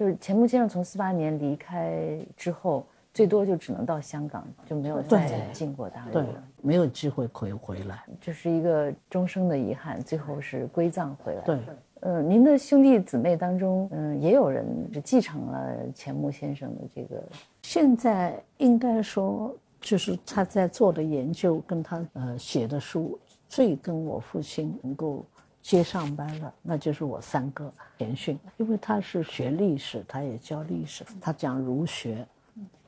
[0.00, 2.86] 就是钱穆先生从四八年离开之后。
[3.12, 10.00] 最多就只能到香港，就没有再进过大陆了，没有机会可以回来，这是一个终生的遗憾。
[10.00, 11.42] 最后是归葬回来。
[11.42, 11.58] 对，
[12.02, 14.64] 嗯，您的兄弟姊妹当中，嗯，也有人
[15.02, 17.20] 继承了钱穆先生的这个。
[17.62, 25.24] 现在应该说，就是他在做的研究，跟他呃写的书，最跟我父亲能够
[25.62, 32.26] 接上班了，那就是我三哥钱训，因为他是学历史，他也教历史，他讲儒学。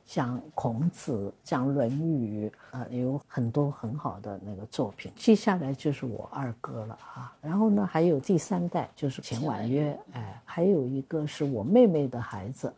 [0.05, 5.09] 讲孔子，讲《论语》，啊，有很多很好的那个作品。
[5.15, 12.71] 接下来就是我二哥了啊，然后呢，还有第三代就是钱婉约，哎，还有一个是我妹妹的孩子，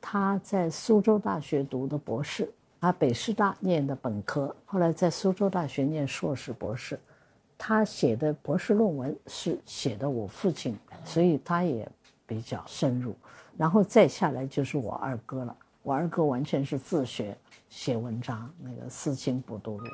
[0.00, 6.98] 他在苏州大学读的博士，啊，北师大念的本科，后来在苏州大学念硕士、博士。
[7.66, 11.88] 他写的博士论文是写的我父亲，所以他也
[12.26, 13.16] 比较深入。
[13.56, 15.56] 然后再下来就是我二哥了。
[15.82, 17.34] 我二哥完全是自学
[17.70, 19.86] 写文章，那个四清不读录。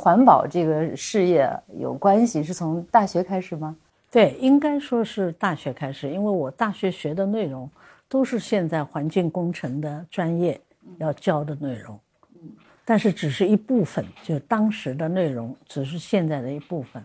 [0.00, 1.46] 环保这个事业
[1.78, 3.76] 有关系，是从大学开始吗？
[4.10, 7.68] 对，应该说是大学开始，因为我大学学的内容
[8.08, 10.58] 都是现在环境工程的专业
[10.96, 12.00] 要教的内容，
[12.82, 17.04] 但是只是一部分，就当时的内容只是现在的一部分，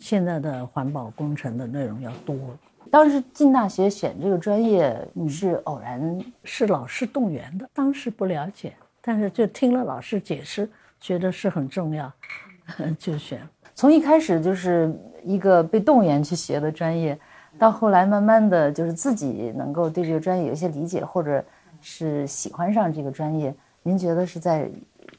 [0.00, 2.36] 现在的环保工程的内容要多。
[2.90, 10.68] 当时进大学选这个专业你是偶然，是老师动员的，当时不了解，但是就听了老师解释，
[11.02, 12.10] 觉得是很重要，
[12.96, 13.46] 就选。
[13.74, 17.18] 从一开始就是一个被动员去学的专业，
[17.58, 21.44] 到后来慢慢的就是自己能够对这个专业有一些理解，或者
[21.80, 23.52] 是喜欢上这个专业。
[23.82, 24.70] 您觉得是在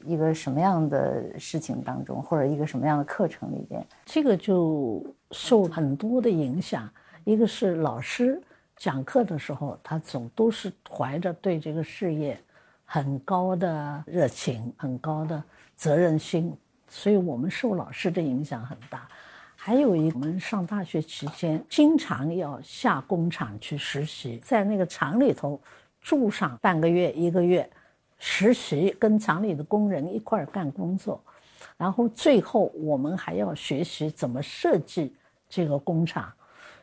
[0.06, 3.84] 一个什么样的事情当中，或者一个什么样的课程里边？
[4.06, 6.88] 这个就受很多的影响。
[7.24, 8.40] 一个是老师
[8.76, 12.38] 讲课的时候，他总都是怀着对这个事业
[12.84, 15.42] 很高的热情、很高的
[15.76, 16.56] 责任心。
[16.88, 19.08] 所以我们受老师的影响很大，
[19.56, 25.60] 还有一，我们上大学期间经常要下工厂去实习，在那个厂里头
[26.00, 27.68] 住上半个月、一个月，
[28.18, 31.20] 实习跟厂里的工人一块儿干工作，
[31.76, 35.12] 然后最后我们还要学习怎么设计
[35.48, 36.32] 这个工厂，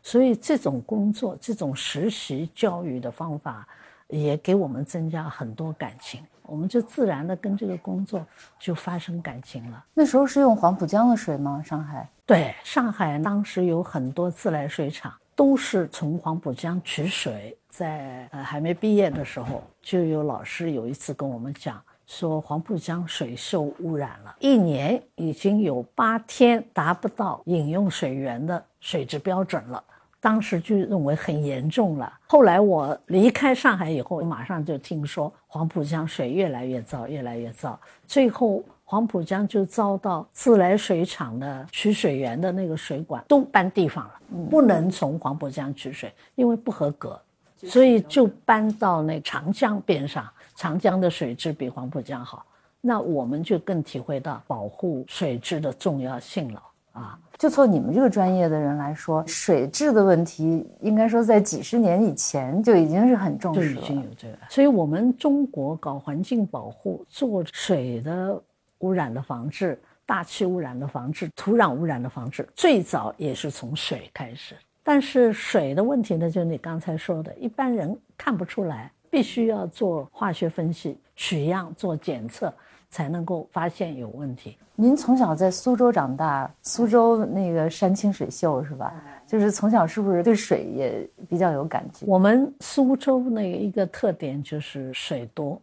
[0.04, 3.66] 所以这种工作、这种实习教育的方法，
[4.10, 6.22] 也给我们增加很多感情。
[6.52, 8.28] 我们就自然的跟这个工作
[8.60, 9.86] 就发生感情了。
[9.94, 11.64] 那时候是用黄浦江的水吗？
[11.66, 12.06] 上海？
[12.26, 17.58] 对，上海当时有很多自来水厂，都是从黄浦江取水。
[17.70, 29.82] 在呃还没毕业的时候，就有老师有一次跟我们讲，说黄浦江水受污染了，一年已经有八天达不到饮用水源的水质标准了。
[30.22, 32.14] 当时就认为很严重了。
[32.28, 37.78] 后来我离开上海以后，马上就听说黄浦江水越来越糟，越来越糟。
[38.06, 44.14] 最后黄浦江就遭到自来水厂的取水源的那个水管都搬地方了，
[44.50, 47.20] 不能从黄浦江取水，因为不合格，
[47.58, 50.30] 所以就搬到那长江边上。
[50.56, 52.46] 长江的水质比黄浦江好，
[52.82, 57.18] 那我们就更体会到保护水质的重要性了啊。
[57.42, 63.76] 就从你们这个专业的人来说，水质的问题，应该说在几十年以前就已经是很重视了。
[63.78, 68.40] 就已经有这个，所以我们中国搞环境保护、做水的
[68.82, 69.76] 污染的防治、
[70.06, 74.54] 大气污染的防治、土壤污染的防治，最早也是从水开始。
[74.84, 82.54] 但是水的问题呢，就你刚才说的，一般人看不出来，必须要做化学分析、取样、做检测。
[82.92, 84.56] 才能够发现有问题。
[84.76, 88.94] 您从小在苏州长大，苏州那个山清水秀是吧？
[89.26, 92.06] 就是从小是不是对水也比较有感觉？
[92.06, 95.60] 我们苏州那个一个特点就是水多。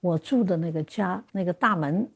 [0.00, 2.06] 我住的那个家，那个大门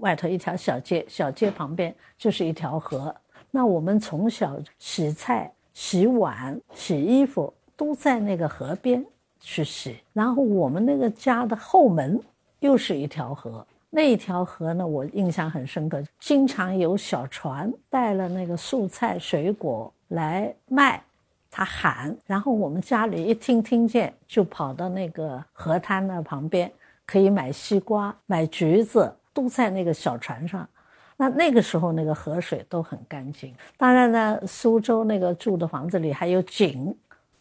[0.00, 3.14] 外头一条小街，小街旁边就是一条河。
[3.50, 9.04] 那我们从小洗菜、洗碗、洗衣服都在那个河边
[9.38, 9.96] 去洗。
[10.12, 12.20] 然后我们那个家的后门
[12.58, 13.64] 又是一条河。
[13.90, 21.02] 那一条河呢，我印象很深刻，经常有小船带了那个素菜水果来卖，
[21.50, 26.70] 他喊，然后我们家里一听听见，就跑到那个河滩那旁边，
[27.06, 30.68] 可以买西瓜、买橘子，都在那个小船上。
[31.16, 33.54] 那那个时候那个河水都很干净。
[33.78, 36.94] 当然呢，苏州那个住的房子里还有井，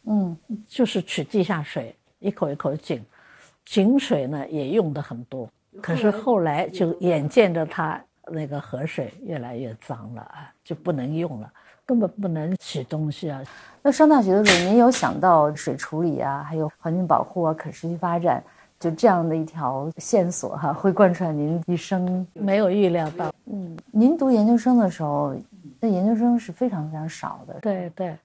[0.05, 3.03] 嗯，就是取地下水，一口一口井，
[3.65, 5.49] 井水呢也用的很多。
[5.81, 11.51] 可是后来就眼见着它那个河水越来越脏了啊，就不能用了，
[11.85, 13.43] 根本不能洗东西啊。
[13.81, 18.43] 那上大学的时候，您有想到水处理啊，还有环境保护啊，可持续发展，
[18.79, 22.25] 就这样的一条线索哈，会贯穿您一生？
[22.33, 23.31] 没有预料到。
[23.45, 25.35] 嗯，您读研究生的时候，
[25.79, 27.59] 那研究生是非常非常少的。
[27.61, 28.17] 对对，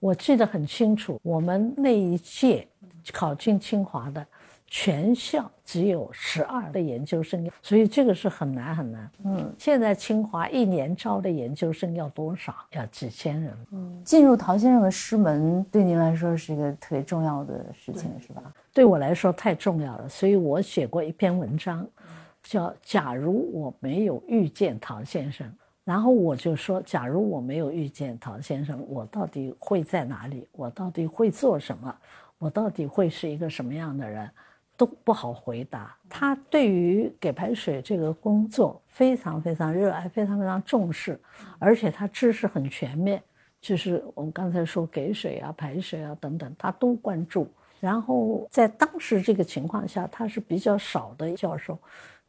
[0.00, 2.68] 我记得很清楚，我们那一届
[3.12, 4.26] 考进清华的。
[4.68, 9.10] 全校只有十二的研究生，所以这个是很难很难。
[9.24, 12.54] 嗯，现在清华一年招的研究生要多少？
[12.72, 13.56] 要几千人。
[13.70, 18.52] 嗯，进入陶先生的师门对您来说是一个特别重要的事情，是吧？
[18.74, 21.86] 对我来说太重要了，所以我写过一篇文章，
[22.42, 25.46] 叫《假如我没有遇见陶先生》，
[25.84, 30.46] 然后我就说，假如我没有遇见陶先生，我到底会在哪里？
[30.52, 31.96] 我到底会做什么？
[32.38, 34.28] 我到底会是一个什么样的人？
[34.76, 35.96] 都不好回答。
[36.08, 41.18] 他对于给排水这个工作非常非常热爱，非常非常重视，
[41.58, 43.22] 而且他知识很全面，
[43.60, 47.48] 就是我们刚才说给水啊、排水啊等等，他都关注。
[47.80, 51.78] 然后在当时这个情况下，他是比较少的教授，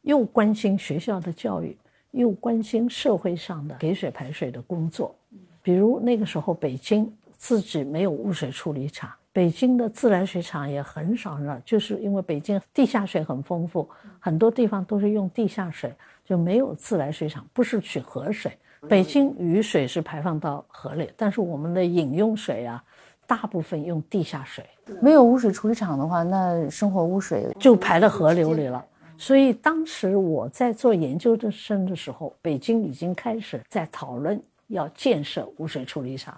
[0.02, 1.76] 又关心学校的教育，
[2.10, 5.14] 又关心社会上的给水排水的工作。
[5.62, 9.10] 比如那个时候北京自己没有污水处理厂。
[9.38, 18.50] 北京的自来水厂也很少很少，就是因为北京地下水很丰富，很多地方都是用地下水，就没有自来水厂，不是取河水。
[18.88, 22.82] 北京雨水是排放到河里，但是我们的饮用水啊，
[23.28, 24.66] 大部分用地下水。
[25.00, 28.84] 没有污水处理厂的话，那生活污水就排到河流里了。
[29.16, 36.36] 所以当时我在做研究生的时候，北京已经开始在讨论要建设污水处理厂。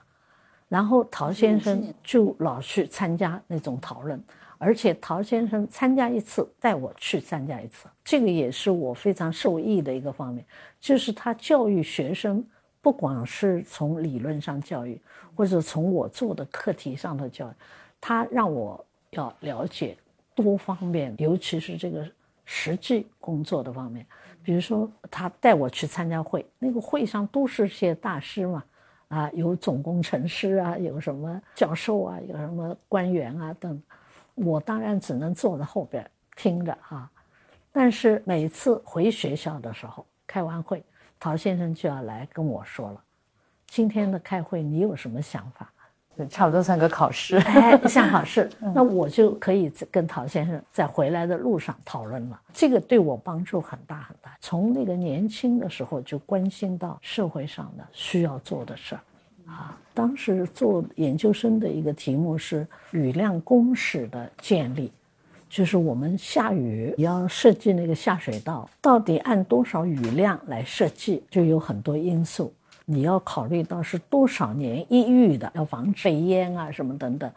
[0.70, 4.22] 然后陶先生就老去参加那种讨论，
[4.56, 10.46] 而且陶先生参加一次带我去参加一次，这个也是我非常受益的一个方面，
[10.78, 12.46] 就是他教育学生，
[12.80, 14.96] 不管是从理论上教育，
[15.34, 17.52] 或者从我做的课题上的教育，
[18.00, 19.96] 他让我要了解
[20.36, 22.08] 多方面，尤其是这个
[22.44, 24.06] 实际工作的方面，
[24.40, 28.62] 比如说他带我去参加会，那个会上都是些大师嘛。
[29.10, 33.82] 啊，有总工程师啊，有什么教授啊，有什么官员啊等，
[34.34, 37.10] 我当然只能坐在后边听着啊。
[37.72, 40.82] 但是每次回学校的时候，开完会，
[41.18, 43.02] 陶先生就要来跟我说了，
[43.66, 45.72] 今天的开会你有什么想法？
[46.28, 52.38] 差不多算个考试，哎， 像考试，那我就可以跟陶先生在回来的路上讨论了。
[52.52, 54.36] 这个对我帮助很大很大。
[54.40, 59.00] 从那个年轻的时候就关心到社会上的需要做的事儿，
[59.50, 64.92] 啊，当时做研究生的一个题目是雨量公式的建立，
[65.48, 72.52] 就是我们下雨要设计那个下水道，到底按多少雨量来设计，就有很多因素。
[72.92, 77.30] 你要考虑到是多少年一遇的，要防止淹啊什么等等，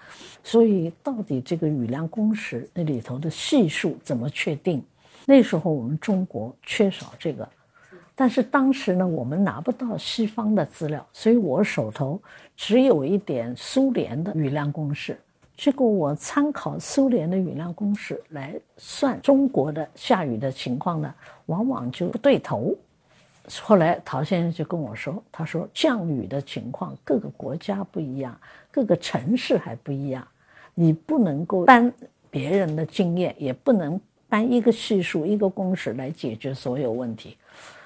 [0.44, 4.84] 所以到底这个雨量公式那里头的系数怎么确定？
[5.28, 7.48] 那时候我们中国缺少这个，
[8.16, 12.20] 但是当时呢，我们拿不到西方的资料，所以我手头
[12.58, 15.16] 只有一点苏联的雨量公式。
[15.56, 21.14] 结果我参考苏联的雨量公式来算中国的下雨的情况呢，
[21.46, 22.76] 往往就不对头。
[23.60, 28.40] 后来陶先生就跟我说：“他说降雨的情况各个国家不一样，
[28.72, 30.26] 各个城市还不一样，
[30.74, 31.92] 你不能够搬
[32.32, 37.36] 别人的经验，也不能搬一个系数、一个公式来解决所有问题。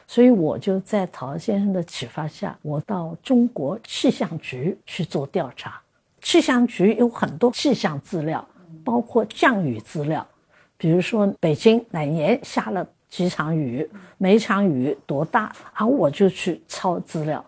[0.06, 5.82] 所以我就在陶先生的启发下，我到中国气象局去做调查。
[6.22, 8.48] 气象局有很多气象资料，
[8.86, 10.26] 包括降雨资料，
[10.78, 15.52] 比如说北京哪年下了。”几场雨，每场雨多大？
[15.74, 17.44] 啊我就去抄资料，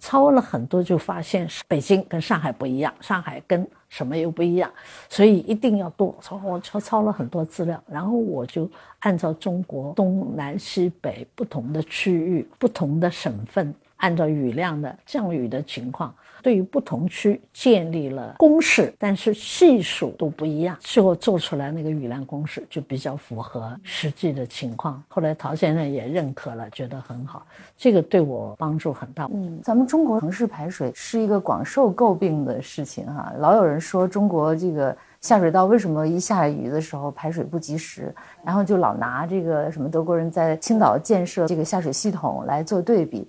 [0.00, 4.70] 抄了很多，就发现北京跟上海不一样，上海跟什么又不一样，
[5.08, 6.40] 所以一定要多抄。
[6.44, 8.68] 我抄抄了很多资料，然后我就
[9.00, 16.14] 按照中国东南西北不同的区域、不同的省份，按照雨量的降雨的情况。
[16.42, 25.00] 对于不同区建立了公式，但是系数都不一样，最后做出来那个雨量公式就比较符合实际的情况。
[25.06, 29.28] 后来陶先生也认可了，觉得很好，这个对我帮助很大。
[29.32, 38.12] 嗯，咱们中国城市排水是一个广受诟病的事情哈，老有人说中国这个下水道为什么一下雨的时候排水不及时，
[38.44, 43.26] 然后就老拿这个什么德国人在青岛建设这个下水系统来做对比。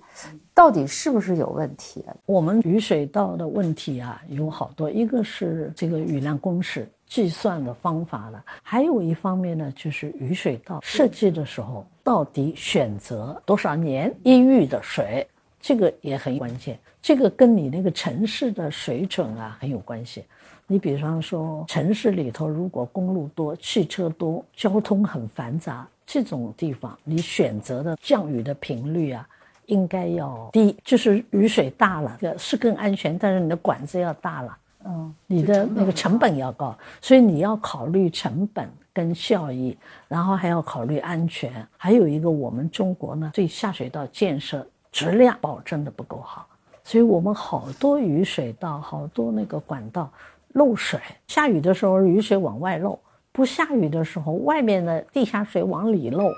[0.52, 2.04] 到底是不是有问题？
[2.26, 4.90] 我们雨水道的问题啊，有好多。
[4.90, 15.24] 一个是这个雨量公式计算的方法了，还有一方面呢，就是雨水道设计的时候，到底选择多少年一遇的水，
[15.60, 16.76] 这个也很关键。
[17.00, 20.24] 这个跟你那个城市的水准啊很有关系。
[20.66, 29.26] 你比方说，城市里头如果公路多、汽车多、交通很繁杂这种地方，你选择的降雨的频率啊。
[29.68, 39.74] 应该要低，就是雨水大了，是更安全，但是你的管子要大了，嗯，你的那个成本要高，所以你要考虑成本跟效益，
[40.06, 46.46] 然后还要考虑安全，还有一个我们中国呢对下水道建设质量保证的不够好，
[46.84, 50.10] 所以我们好多雨水道、好多那个管道
[50.54, 52.96] 漏水，下雨的时候雨水往外漏，
[53.32, 56.30] 不下雨的时候外面的地下水往里漏。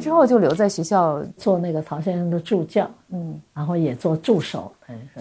[0.00, 4.72] 之后就留在学校做那个曹先生的助教，嗯，然后也做助手，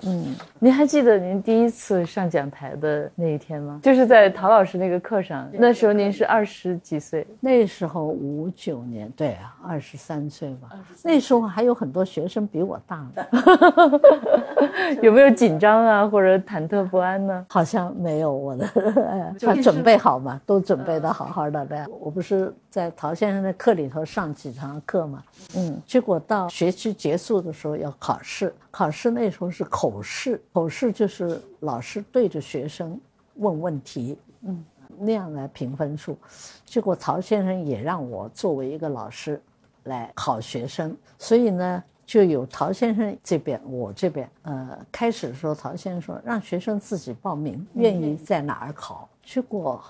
[0.04, 3.80] 嗯，您还记得您第一次上讲台的那一天吗？
[3.84, 10.70] 就是在陶老师那个课上，那时候您是二十几岁，那时候五九年，对啊，二十三岁吧。
[11.04, 14.00] 那时候还有很多学生比我大呢，
[15.02, 17.46] 有没有紧张啊，或者忐忑不安呢？
[17.50, 18.68] 好像没有，我的
[19.40, 21.86] 他准备好嘛，都准备的好好的呗。
[22.00, 24.70] 我不是在陶先生的课里头上几堂。
[24.86, 25.24] 课嘛，
[25.56, 33.00] 嗯，结果到学期结束的时候要考试，考试那时候是口试，口试就是老师对着学生
[33.36, 34.64] 问问题，嗯，
[34.98, 36.18] 那样来评分数。
[36.66, 39.42] 结果曹先生也让我作为一个老师
[39.84, 49.82] 来考学生，所以呢，就有陶先生这边，我这边，呃，开始的时候陶先生说让学生自己报名，愿意在哪儿考，结果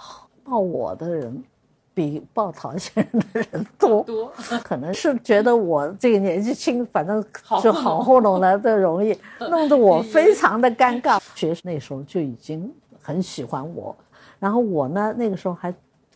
[0.44, 1.44] 报我的人。
[2.00, 4.32] 比报陶先生的人多，多
[4.64, 7.22] 可能是觉得我这个年纪轻，反正
[7.62, 9.14] 就好糊弄了，的容易
[9.52, 11.20] 弄得我非常的尴尬。
[11.36, 13.93] 学生那时候就已经很喜欢我，
[14.39, 15.76] 然后我呢那个时候还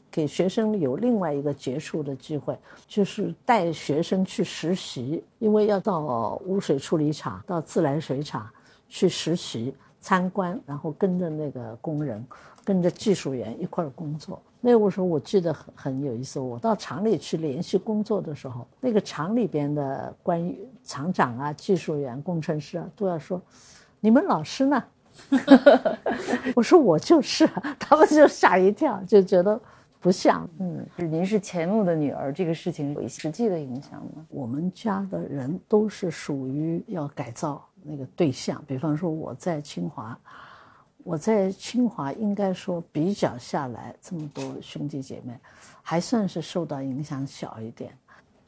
[0.10, 2.58] 给学生有另外一个结束的机会，
[2.88, 8.48] 就是带学生去实习，因为要到污水处理厂、到自来水厂
[8.88, 12.26] 去实习参观，然后跟着那个工人、
[12.64, 14.42] 跟着技术员一块儿工作。
[14.66, 23.42] 那个时候我记得很很有意思，我到厂里去连续工作的时候，那个厂里边的关于厂长啊、技术员、工程师啊，都要说
[24.00, 24.82] ：“你们老师呢？”
[26.56, 27.46] 我说：“我就是。”
[27.78, 29.60] 他们就吓一跳，就觉得
[30.00, 30.48] 不像。
[30.60, 34.26] 嗯，您是钱穆的女儿，这个事情有实际的影响吗？
[34.30, 40.18] 我们家的人都是属于要改造那个对象，比方说我在清华。
[41.04, 45.38] 我在清华应该说比较下来，这么多兄弟姐妹，
[45.82, 47.96] 还算是受到影响小一点，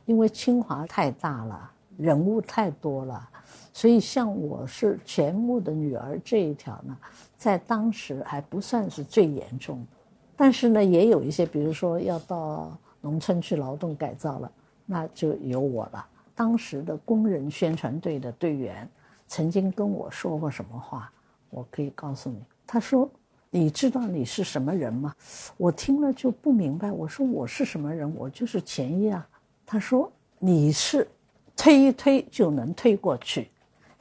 [0.05, 3.29] 因为清华太大了，人物太多了，
[3.73, 6.97] 所以像我是钱穆的女儿这一条呢，
[7.37, 9.87] 在当时还不算是最严重的，
[10.37, 14.49] 但是呢，也有一些，比如说要到农村去劳动改造了，
[14.85, 16.05] 那就有我了。
[16.33, 18.89] 当时的工人宣传队的队员
[19.27, 21.11] 曾经跟我说过什么话？
[21.49, 22.37] 我可以告诉你，
[22.67, 23.09] 他说
[23.49, 25.15] ：“你知道你是什么人吗？”
[25.55, 26.91] 我听了就不明白。
[26.91, 28.13] 我说：“我是什么人？
[28.15, 29.27] 我就是钱一啊。”
[29.65, 31.07] 他说：“你是
[31.55, 33.49] 推一推就能推过去，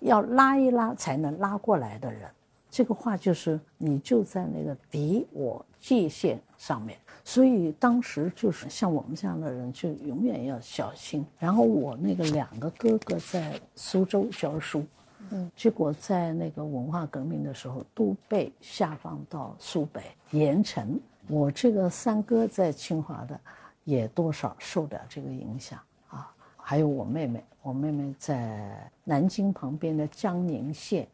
[0.00, 2.28] 要拉一拉才能拉过来的人。”
[2.68, 11.24] 这个话就是你就在那个敌我界限上面，所以当时就是像我们这样的人就永远要小心。
[11.38, 14.84] 然后我那个两个哥哥在苏州教书。
[15.30, 21.00] 嗯，结果在那个文化革命的时候都被下放到苏北盐城。
[21.28, 23.40] 我这个三哥在清华的，
[23.84, 26.30] 也多少受点这个影响啊。
[26.56, 31.08] 还有我妹妹，我妹妹在南京旁边的江宁县，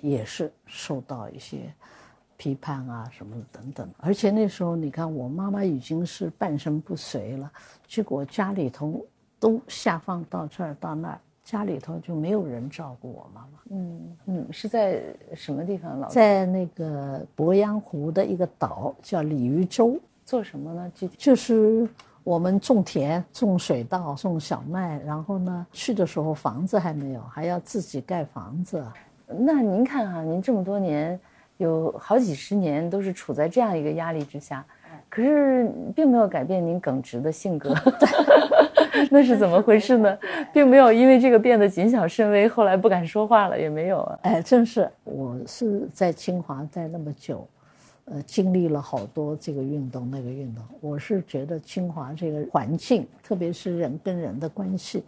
[0.00, 1.72] 也是受到一些
[2.36, 3.90] 批判啊什么的等等。
[3.98, 7.50] 而且那时候你看，我妈妈已经是半身不遂了，
[7.88, 9.04] 结果家里头
[9.40, 11.20] 都下放到这儿到那儿。
[11.46, 13.58] 家里头就没有人照顾我妈妈。
[13.70, 15.00] 嗯嗯，是在
[15.32, 16.00] 什么地方？
[16.00, 19.96] 老在那个鄱阳湖的一个岛，叫鲤鱼洲。
[20.24, 20.90] 做什么呢？
[20.92, 21.88] 具体就是
[22.24, 25.00] 我们种田、种水稻、种小麦。
[25.06, 28.84] 然后呢，去的时候房子还没有，还要自己盖房子。
[29.28, 31.18] 那您看哈，您这么多年，
[31.58, 34.66] 有好几十年都是处在这样一个压力之下，
[35.08, 37.74] 可是并没有改变您耿直的性格。
[39.10, 40.18] 那是怎么回事呢？
[40.52, 44.18] 并没有因为这个变得谨小慎微，后来不敢说话了，也没有啊。
[44.22, 47.46] 哎，正是我是在清华待那么久，
[48.06, 50.64] 呃，经历了好多这个运动那个运动。
[50.80, 55.04] 我是觉得清华这个环境，特别是人跟人的关系，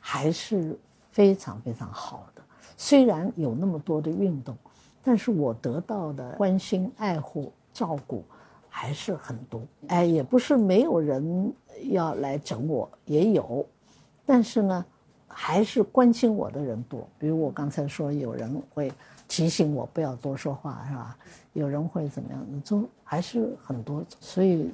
[0.00, 0.76] 还是
[1.12, 2.42] 非常非常好的。
[2.76, 4.56] 虽然有那么多的运动，
[5.04, 8.24] 但是我得到的关心、爱护、照顾。
[8.78, 11.52] 还是很多，哎，也不是没有人
[11.90, 13.66] 要来整我，也有，
[14.24, 14.84] 但是呢，
[15.26, 17.04] 还是关心我的人多。
[17.18, 18.92] 比如我刚才说，有人会
[19.26, 19.48] 提。
[19.48, 21.18] 醒我不要多说话，是吧？
[21.54, 22.62] 有人会怎么样？
[22.62, 24.72] 就还是很多，所以，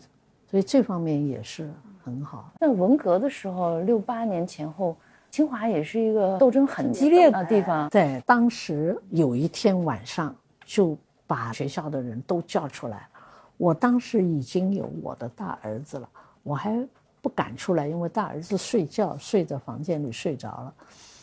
[0.51, 1.71] 所以这方面也是
[2.05, 2.53] 很好。
[2.61, 4.95] 那文革的时候，六八年前后，
[5.31, 7.89] 清华也是一个斗争很激烈的地方。
[7.89, 10.37] 在，当时有一天晚上，
[10.67, 10.95] 就
[11.27, 13.09] 把学校的人都叫出来。
[13.57, 16.09] 我当时已经有我的大儿子了，
[16.43, 16.87] 我还
[17.23, 20.75] 不敢出来，因为大儿子睡觉睡在房间里睡着了。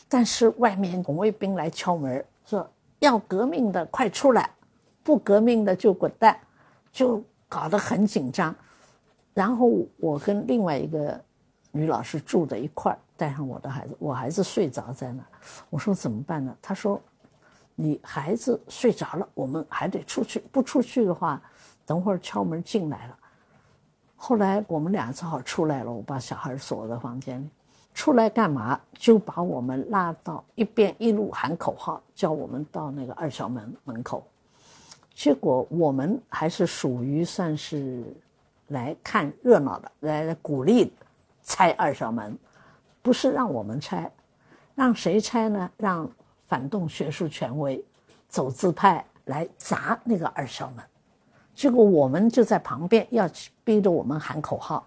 [0.08, 2.70] 但是外面红卫兵来敲门，说
[3.00, 4.50] 要革命的快出来。
[5.04, 6.40] 不革命的就滚蛋，
[6.92, 8.56] 就搞得很紧张。
[9.34, 9.68] 然后
[9.98, 11.20] 我跟另外一个
[11.72, 15.24] 女老师住在一块儿，带上我的孩子，我孩子睡着在那。
[15.72, 16.56] 我说怎么办呢？
[16.62, 17.02] 她说
[17.74, 20.40] ：“你孩子睡着了，我们还得出去。
[20.52, 21.42] 不出去的话，
[21.92, 23.18] 等会儿敲门进来了。”
[24.16, 25.92] 后来我们俩只好出来了。
[25.92, 27.50] 我把小孩锁在房间里，
[27.94, 28.80] 出来干嘛？
[28.94, 34.26] 就把我们拉到一边，一路喊口号，叫我们到那个二小门门口。
[35.14, 38.06] 结果我们还是属于算是
[38.68, 40.94] 来看热闹的，来鼓励
[41.44, 42.38] 拆二小门，
[43.02, 44.10] 不是让我们拆，
[44.76, 45.70] 让谁拆呢？
[45.76, 46.10] 让
[46.48, 47.84] 反动学术权威、
[48.30, 50.86] 走资派来砸那个二小门。
[51.62, 53.30] 结果我们就在旁边，要
[53.64, 54.84] 逼着我们喊口号，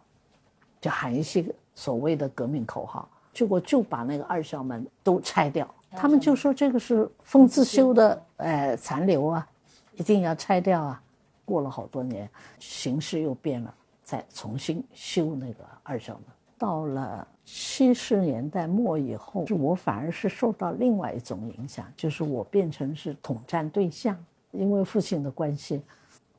[0.81, 3.09] 就喊一些所谓的革命口号。
[3.33, 9.47] 结果就把那个二校门都拆掉，他们就说这个是封自修的呃残留啊。
[9.93, 11.01] 一定要拆掉啊！
[11.45, 13.73] 过了好多年，形势又变了，
[14.03, 16.23] 再重新修那个二校门。
[16.59, 24.19] 到了七十年代末以后，我反而是受到另外一种影响，就是我变成是统战对象。
[24.51, 25.81] 因为父亲的关系，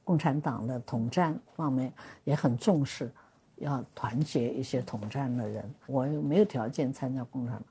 [0.05, 1.91] 共产党的统战方面
[2.23, 3.11] 也很重视，
[3.57, 5.69] 要团结一些统战的人。
[5.87, 7.63] 我又没有条件参加共产党，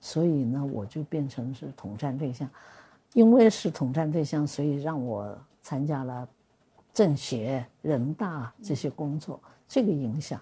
[0.00, 2.46] 所以呢，我就变成是统战对象。
[3.12, 6.28] 因为是统战对象，所以让我参加了
[6.92, 10.38] 政协、人大这些工作，这个影响，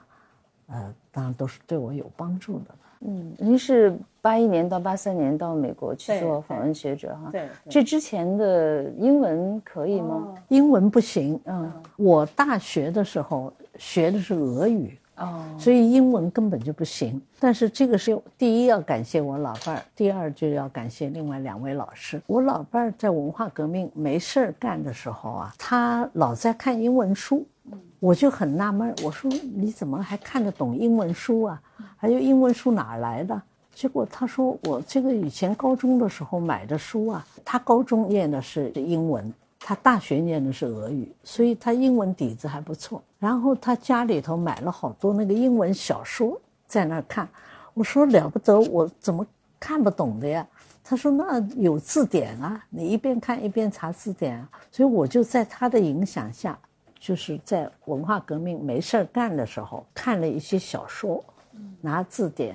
[0.66, 2.74] 呃，当然都是对我有帮助的。
[3.04, 7.28] 嗯，您是八一年到八三年到美国去做访问学者哈？
[7.30, 7.48] 对。
[7.68, 10.34] 这之前的英文可以吗？
[10.48, 11.38] 英文不行。
[11.44, 11.70] 嗯。
[11.96, 14.98] 我大学的时候学的是俄语。
[15.16, 17.20] 哦，所以英文根本就不行。
[17.38, 22.20] 但是这个是第一要感谢我老伴儿，第二就要感谢另外两位老师。
[22.26, 27.46] 我老伴儿在文化革命没事儿干的时候啊，他老在看英文书，
[28.00, 31.62] 我就很纳闷，我说你怎么还看得懂英文书啊？
[31.96, 33.40] 还有英文书哪来的？
[33.74, 39.32] 结果他说我这个以前高中的时候买的书啊，他高中念的是英文。
[39.66, 43.02] 他大学念的是俄语，所以他英文底子还不错。
[43.18, 47.26] 然后他家里头买了好多那个英文小说，在那看。
[47.72, 49.26] 我说了不得，我怎么
[49.58, 50.46] 看不懂的呀？
[50.84, 54.46] 他说那有字典啊，你一边看一边查字典。
[54.70, 56.58] 所以我就在他的影响下，
[57.00, 61.24] 就是在文化革命没事干的时候，看了一些小说，
[61.80, 62.54] 拿字典，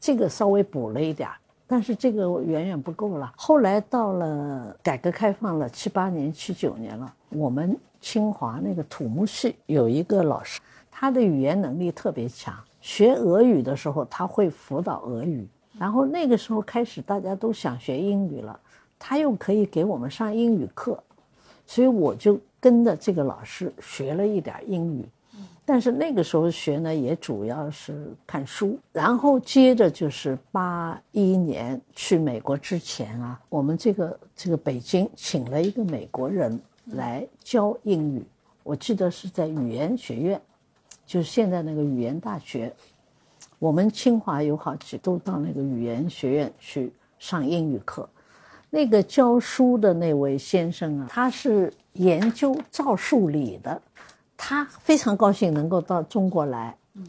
[0.00, 1.28] 这个稍微补了一点。
[1.66, 3.32] 但是这个远远不够了。
[3.36, 10.60] 后来到了改革开放了七八年、七九年了，我们清华那个土木系有一个老师，
[10.90, 12.54] 他的语言能力特别强。
[12.80, 15.46] 学俄语的时候，他会辅导俄语。
[15.78, 18.58] 然后那个时候开始，大家都想学英语了，
[18.98, 21.02] 他又可以给我们上英语课，
[21.66, 25.04] 所以我就跟着这个老师学了一点英语。
[25.68, 36.56] 但是那个时候学呢，也主要是看书，然后接着就是八一年去美国之前啊，我们这个这个北京请了一个美国人
[36.92, 38.24] 来教英语，
[38.62, 40.40] 我记得是在语言学院，
[41.04, 42.72] 就是现在那个语言大学，
[43.58, 48.08] 我们清华有好几都到那个语言学院去上英语课，
[48.70, 53.82] 那个教书的那位先生啊，他是研究赵树理的。
[54.36, 57.04] 他非常高兴能够到中国来，嗯，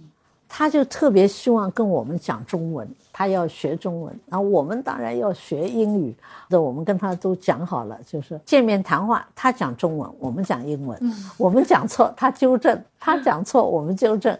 [0.47, 6.15] 他就特别希望跟我们讲中文，他要学中文，然后我们当然要学英语。
[6.47, 10.97] 那我们跟他都讲好了，就是见面谈话，他讲中文，我们讲英文，
[11.37, 14.37] 我们讲错他纠正，他讲错我们纠正。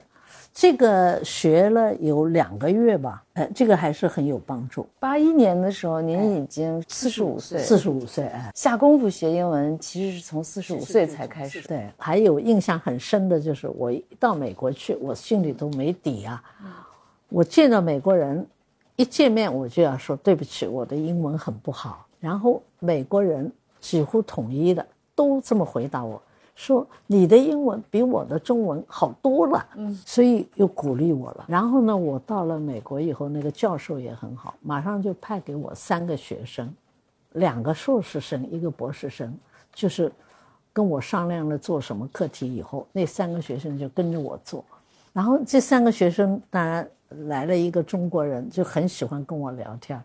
[0.60, 4.88] 这个学了有两个月吧，呃，这个还是很有帮助。
[4.98, 11.62] 八一年的时候，您已经四十五岁，四十五岁，哎，下功夫学英文，其实是从四十五岁才开始。
[11.68, 16.44] 对，还有印象很深的就是我到美国去，我心里都没底啊。
[17.30, 18.44] 我见到美国人，
[18.96, 22.08] 一见面我就要说对不起，我的英文很不好。
[22.20, 24.84] 然后美国人几乎统一的
[25.14, 26.20] 都这么回答我。
[26.58, 31.46] 说你的英文比我的中文好多了，嗯，所以又鼓励我了。
[31.48, 36.74] 然后呢，我到了美国以后，那个教授也很好，马上就派给我三个学生，
[37.34, 39.32] 两个硕士生，一个博士生，
[39.72, 40.12] 就是
[40.74, 44.66] 跟我商量了做什么课题以后，那三个学生就跟着我做。
[45.14, 46.90] 然后这三个学生当然
[47.28, 50.04] 来了一个中国人，就很喜欢跟我聊天。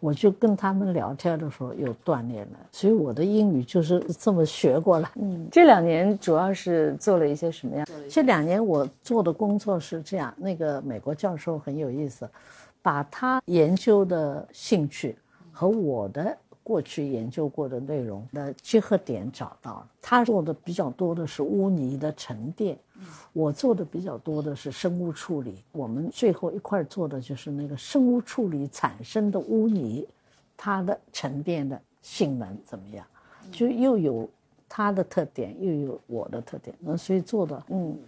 [0.00, 5.10] 我就跟他们聊天的时候有锻炼了，所以我的英语就是这么学过来。
[5.16, 7.84] 嗯，这两年主要是做了一些什么呀？
[8.08, 12.28] 这两年我做的工作是这样，那个美国教授很有意思，
[12.82, 15.16] 把他研究的兴趣
[15.52, 16.36] 和我的。
[16.70, 22.78] 过去研究过的内容的结合点找到了，他做的比较多的是污泥的沉淀，
[23.32, 25.56] 我做的比较多的是生物处理。
[25.72, 30.06] 我们最后一块做的就是那个生物处理产生的污泥，
[30.56, 33.04] 它的沉淀的性能怎么样？
[33.50, 34.30] 就又有。
[34.72, 37.98] 他的特点又有我的特点，那所以做的嗯，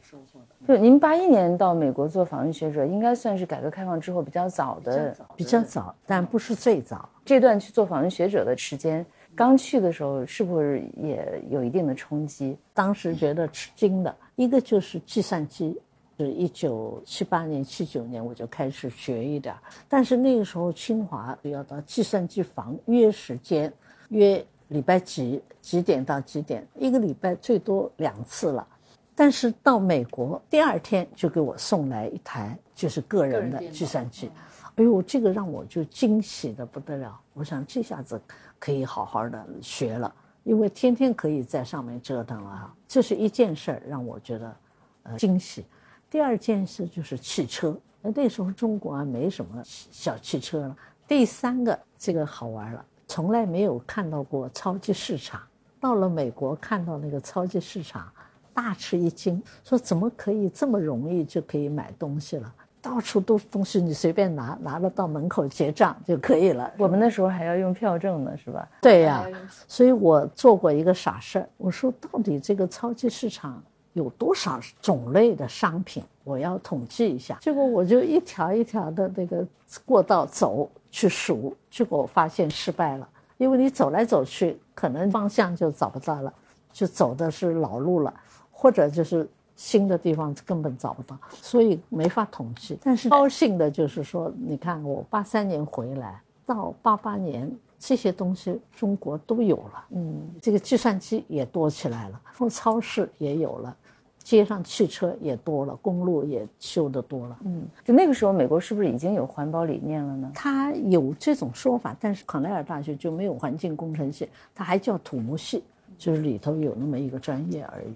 [0.65, 7.09] 就您八一年到美国做访问学者，应该算是改革开放之后比较早的，比较早，但不是最早。
[7.25, 9.05] 这段去做访问学者的时间，
[9.35, 12.57] 刚去的时候是不是也有一定的冲击？
[12.73, 15.77] 当时觉得吃惊的一个就是计算机，
[16.17, 19.53] 是一九七八年、七九年我就开始学一点，
[19.89, 23.73] 但是那个时候清华要到计算机房约时间，
[24.11, 24.47] 约。
[24.73, 26.67] 礼拜几几点到几点？
[26.75, 28.67] 一个礼拜最多两次了，
[29.15, 34.31] 但是到美国第二天就给我送来一台就是个人的计算机，
[34.77, 37.21] 哎呦，这个让我就惊喜的不得了。
[37.35, 38.21] 我想这下子
[38.59, 40.13] 可以好好的学了，
[40.43, 42.75] 因为天天可以在上面折腾了。
[42.89, 44.57] 这是一件事儿让我觉得
[45.05, 45.65] 呃惊喜。
[46.11, 50.77] 第二件事就是汽车，那时候中国啊没什么小汽车了。
[51.07, 52.85] 第三个这个好玩了。
[53.15, 55.39] 从来没有看到过超级市场，
[55.79, 58.11] 到了美国看到那个超级市场，
[58.55, 62.51] 大吃一惊，说怎么可以这么容易就可以买东西了？
[62.81, 66.73] 到处都是东西，你随便拿，拿了到门口结账就可以了。
[66.79, 68.67] 我们那时候还要用票证呢，是吧？
[68.81, 69.27] 对呀，
[69.69, 77.39] 所以我做过一个傻事儿，我说到底这个超级市场有多少种类的商品，我要统计一下。
[77.41, 79.47] 结果我就一条一条的那个
[79.85, 80.71] 过道走。
[80.95, 86.31] 去数，结果我发现失败了，因为你走来走去，可能方向就找不到了，
[86.71, 88.13] 就走的是老路了，
[88.51, 89.27] 或者就是
[89.57, 92.79] 新的地方根本找不到，所以没法统计。
[92.83, 103.75] 但是高兴的就是说，你看我八三年回来到八八年，这些东西中国都有了，嗯，这个计算机也多起来了，后超市也有了。
[104.23, 107.39] 街上汽车也多了，公路也修得多了。
[107.45, 110.31] 嗯，就那个时候，美国是不是已经有环保理念了呢？
[110.35, 115.65] 它有这种说法，但是康奈尔大学就没有环境工程系，它还叫土木系，
[115.99, 117.93] 就是里头有那么一个专业而已。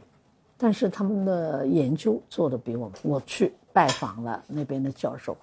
[0.59, 5.37] 但是他们的研究做的比我们，我去拜访了那边的教授，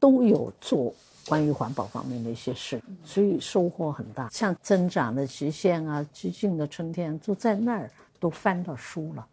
[0.00, 0.92] 都有做
[1.28, 4.28] 关于环保方面的一些事，所以收获很大。
[4.30, 9.26] 像增长的极限啊，激进的春天，都在那儿都翻到书了。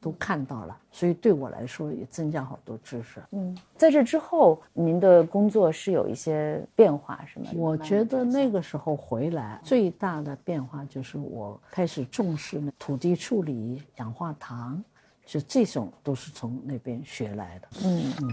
[0.00, 3.20] 都看到了，所以对我来说也增加好多知识。
[3.32, 7.46] 嗯，在这之后，您的工作是有一些变化，是吗？
[7.54, 14.82] 我觉得那个时候回来最大的变化就是我开始重视土地处理、氧化糖，
[15.26, 17.68] 就这种都是从那边学来的。
[17.84, 18.28] 嗯嗯。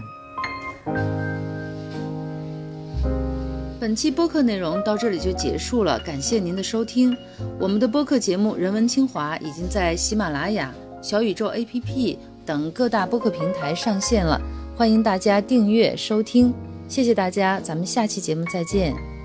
[3.78, 7.14] 本期播客内容到这里就结束了，感谢您的收听。
[7.60, 10.72] 我们的播客节目《人文清华》已经在喜马拉雅。
[11.06, 14.40] 小宇宙 APP 等各大播客平台上线了，
[14.76, 16.52] 欢迎大家订阅收听，
[16.88, 19.15] 谢谢大家，咱们下期节目再见。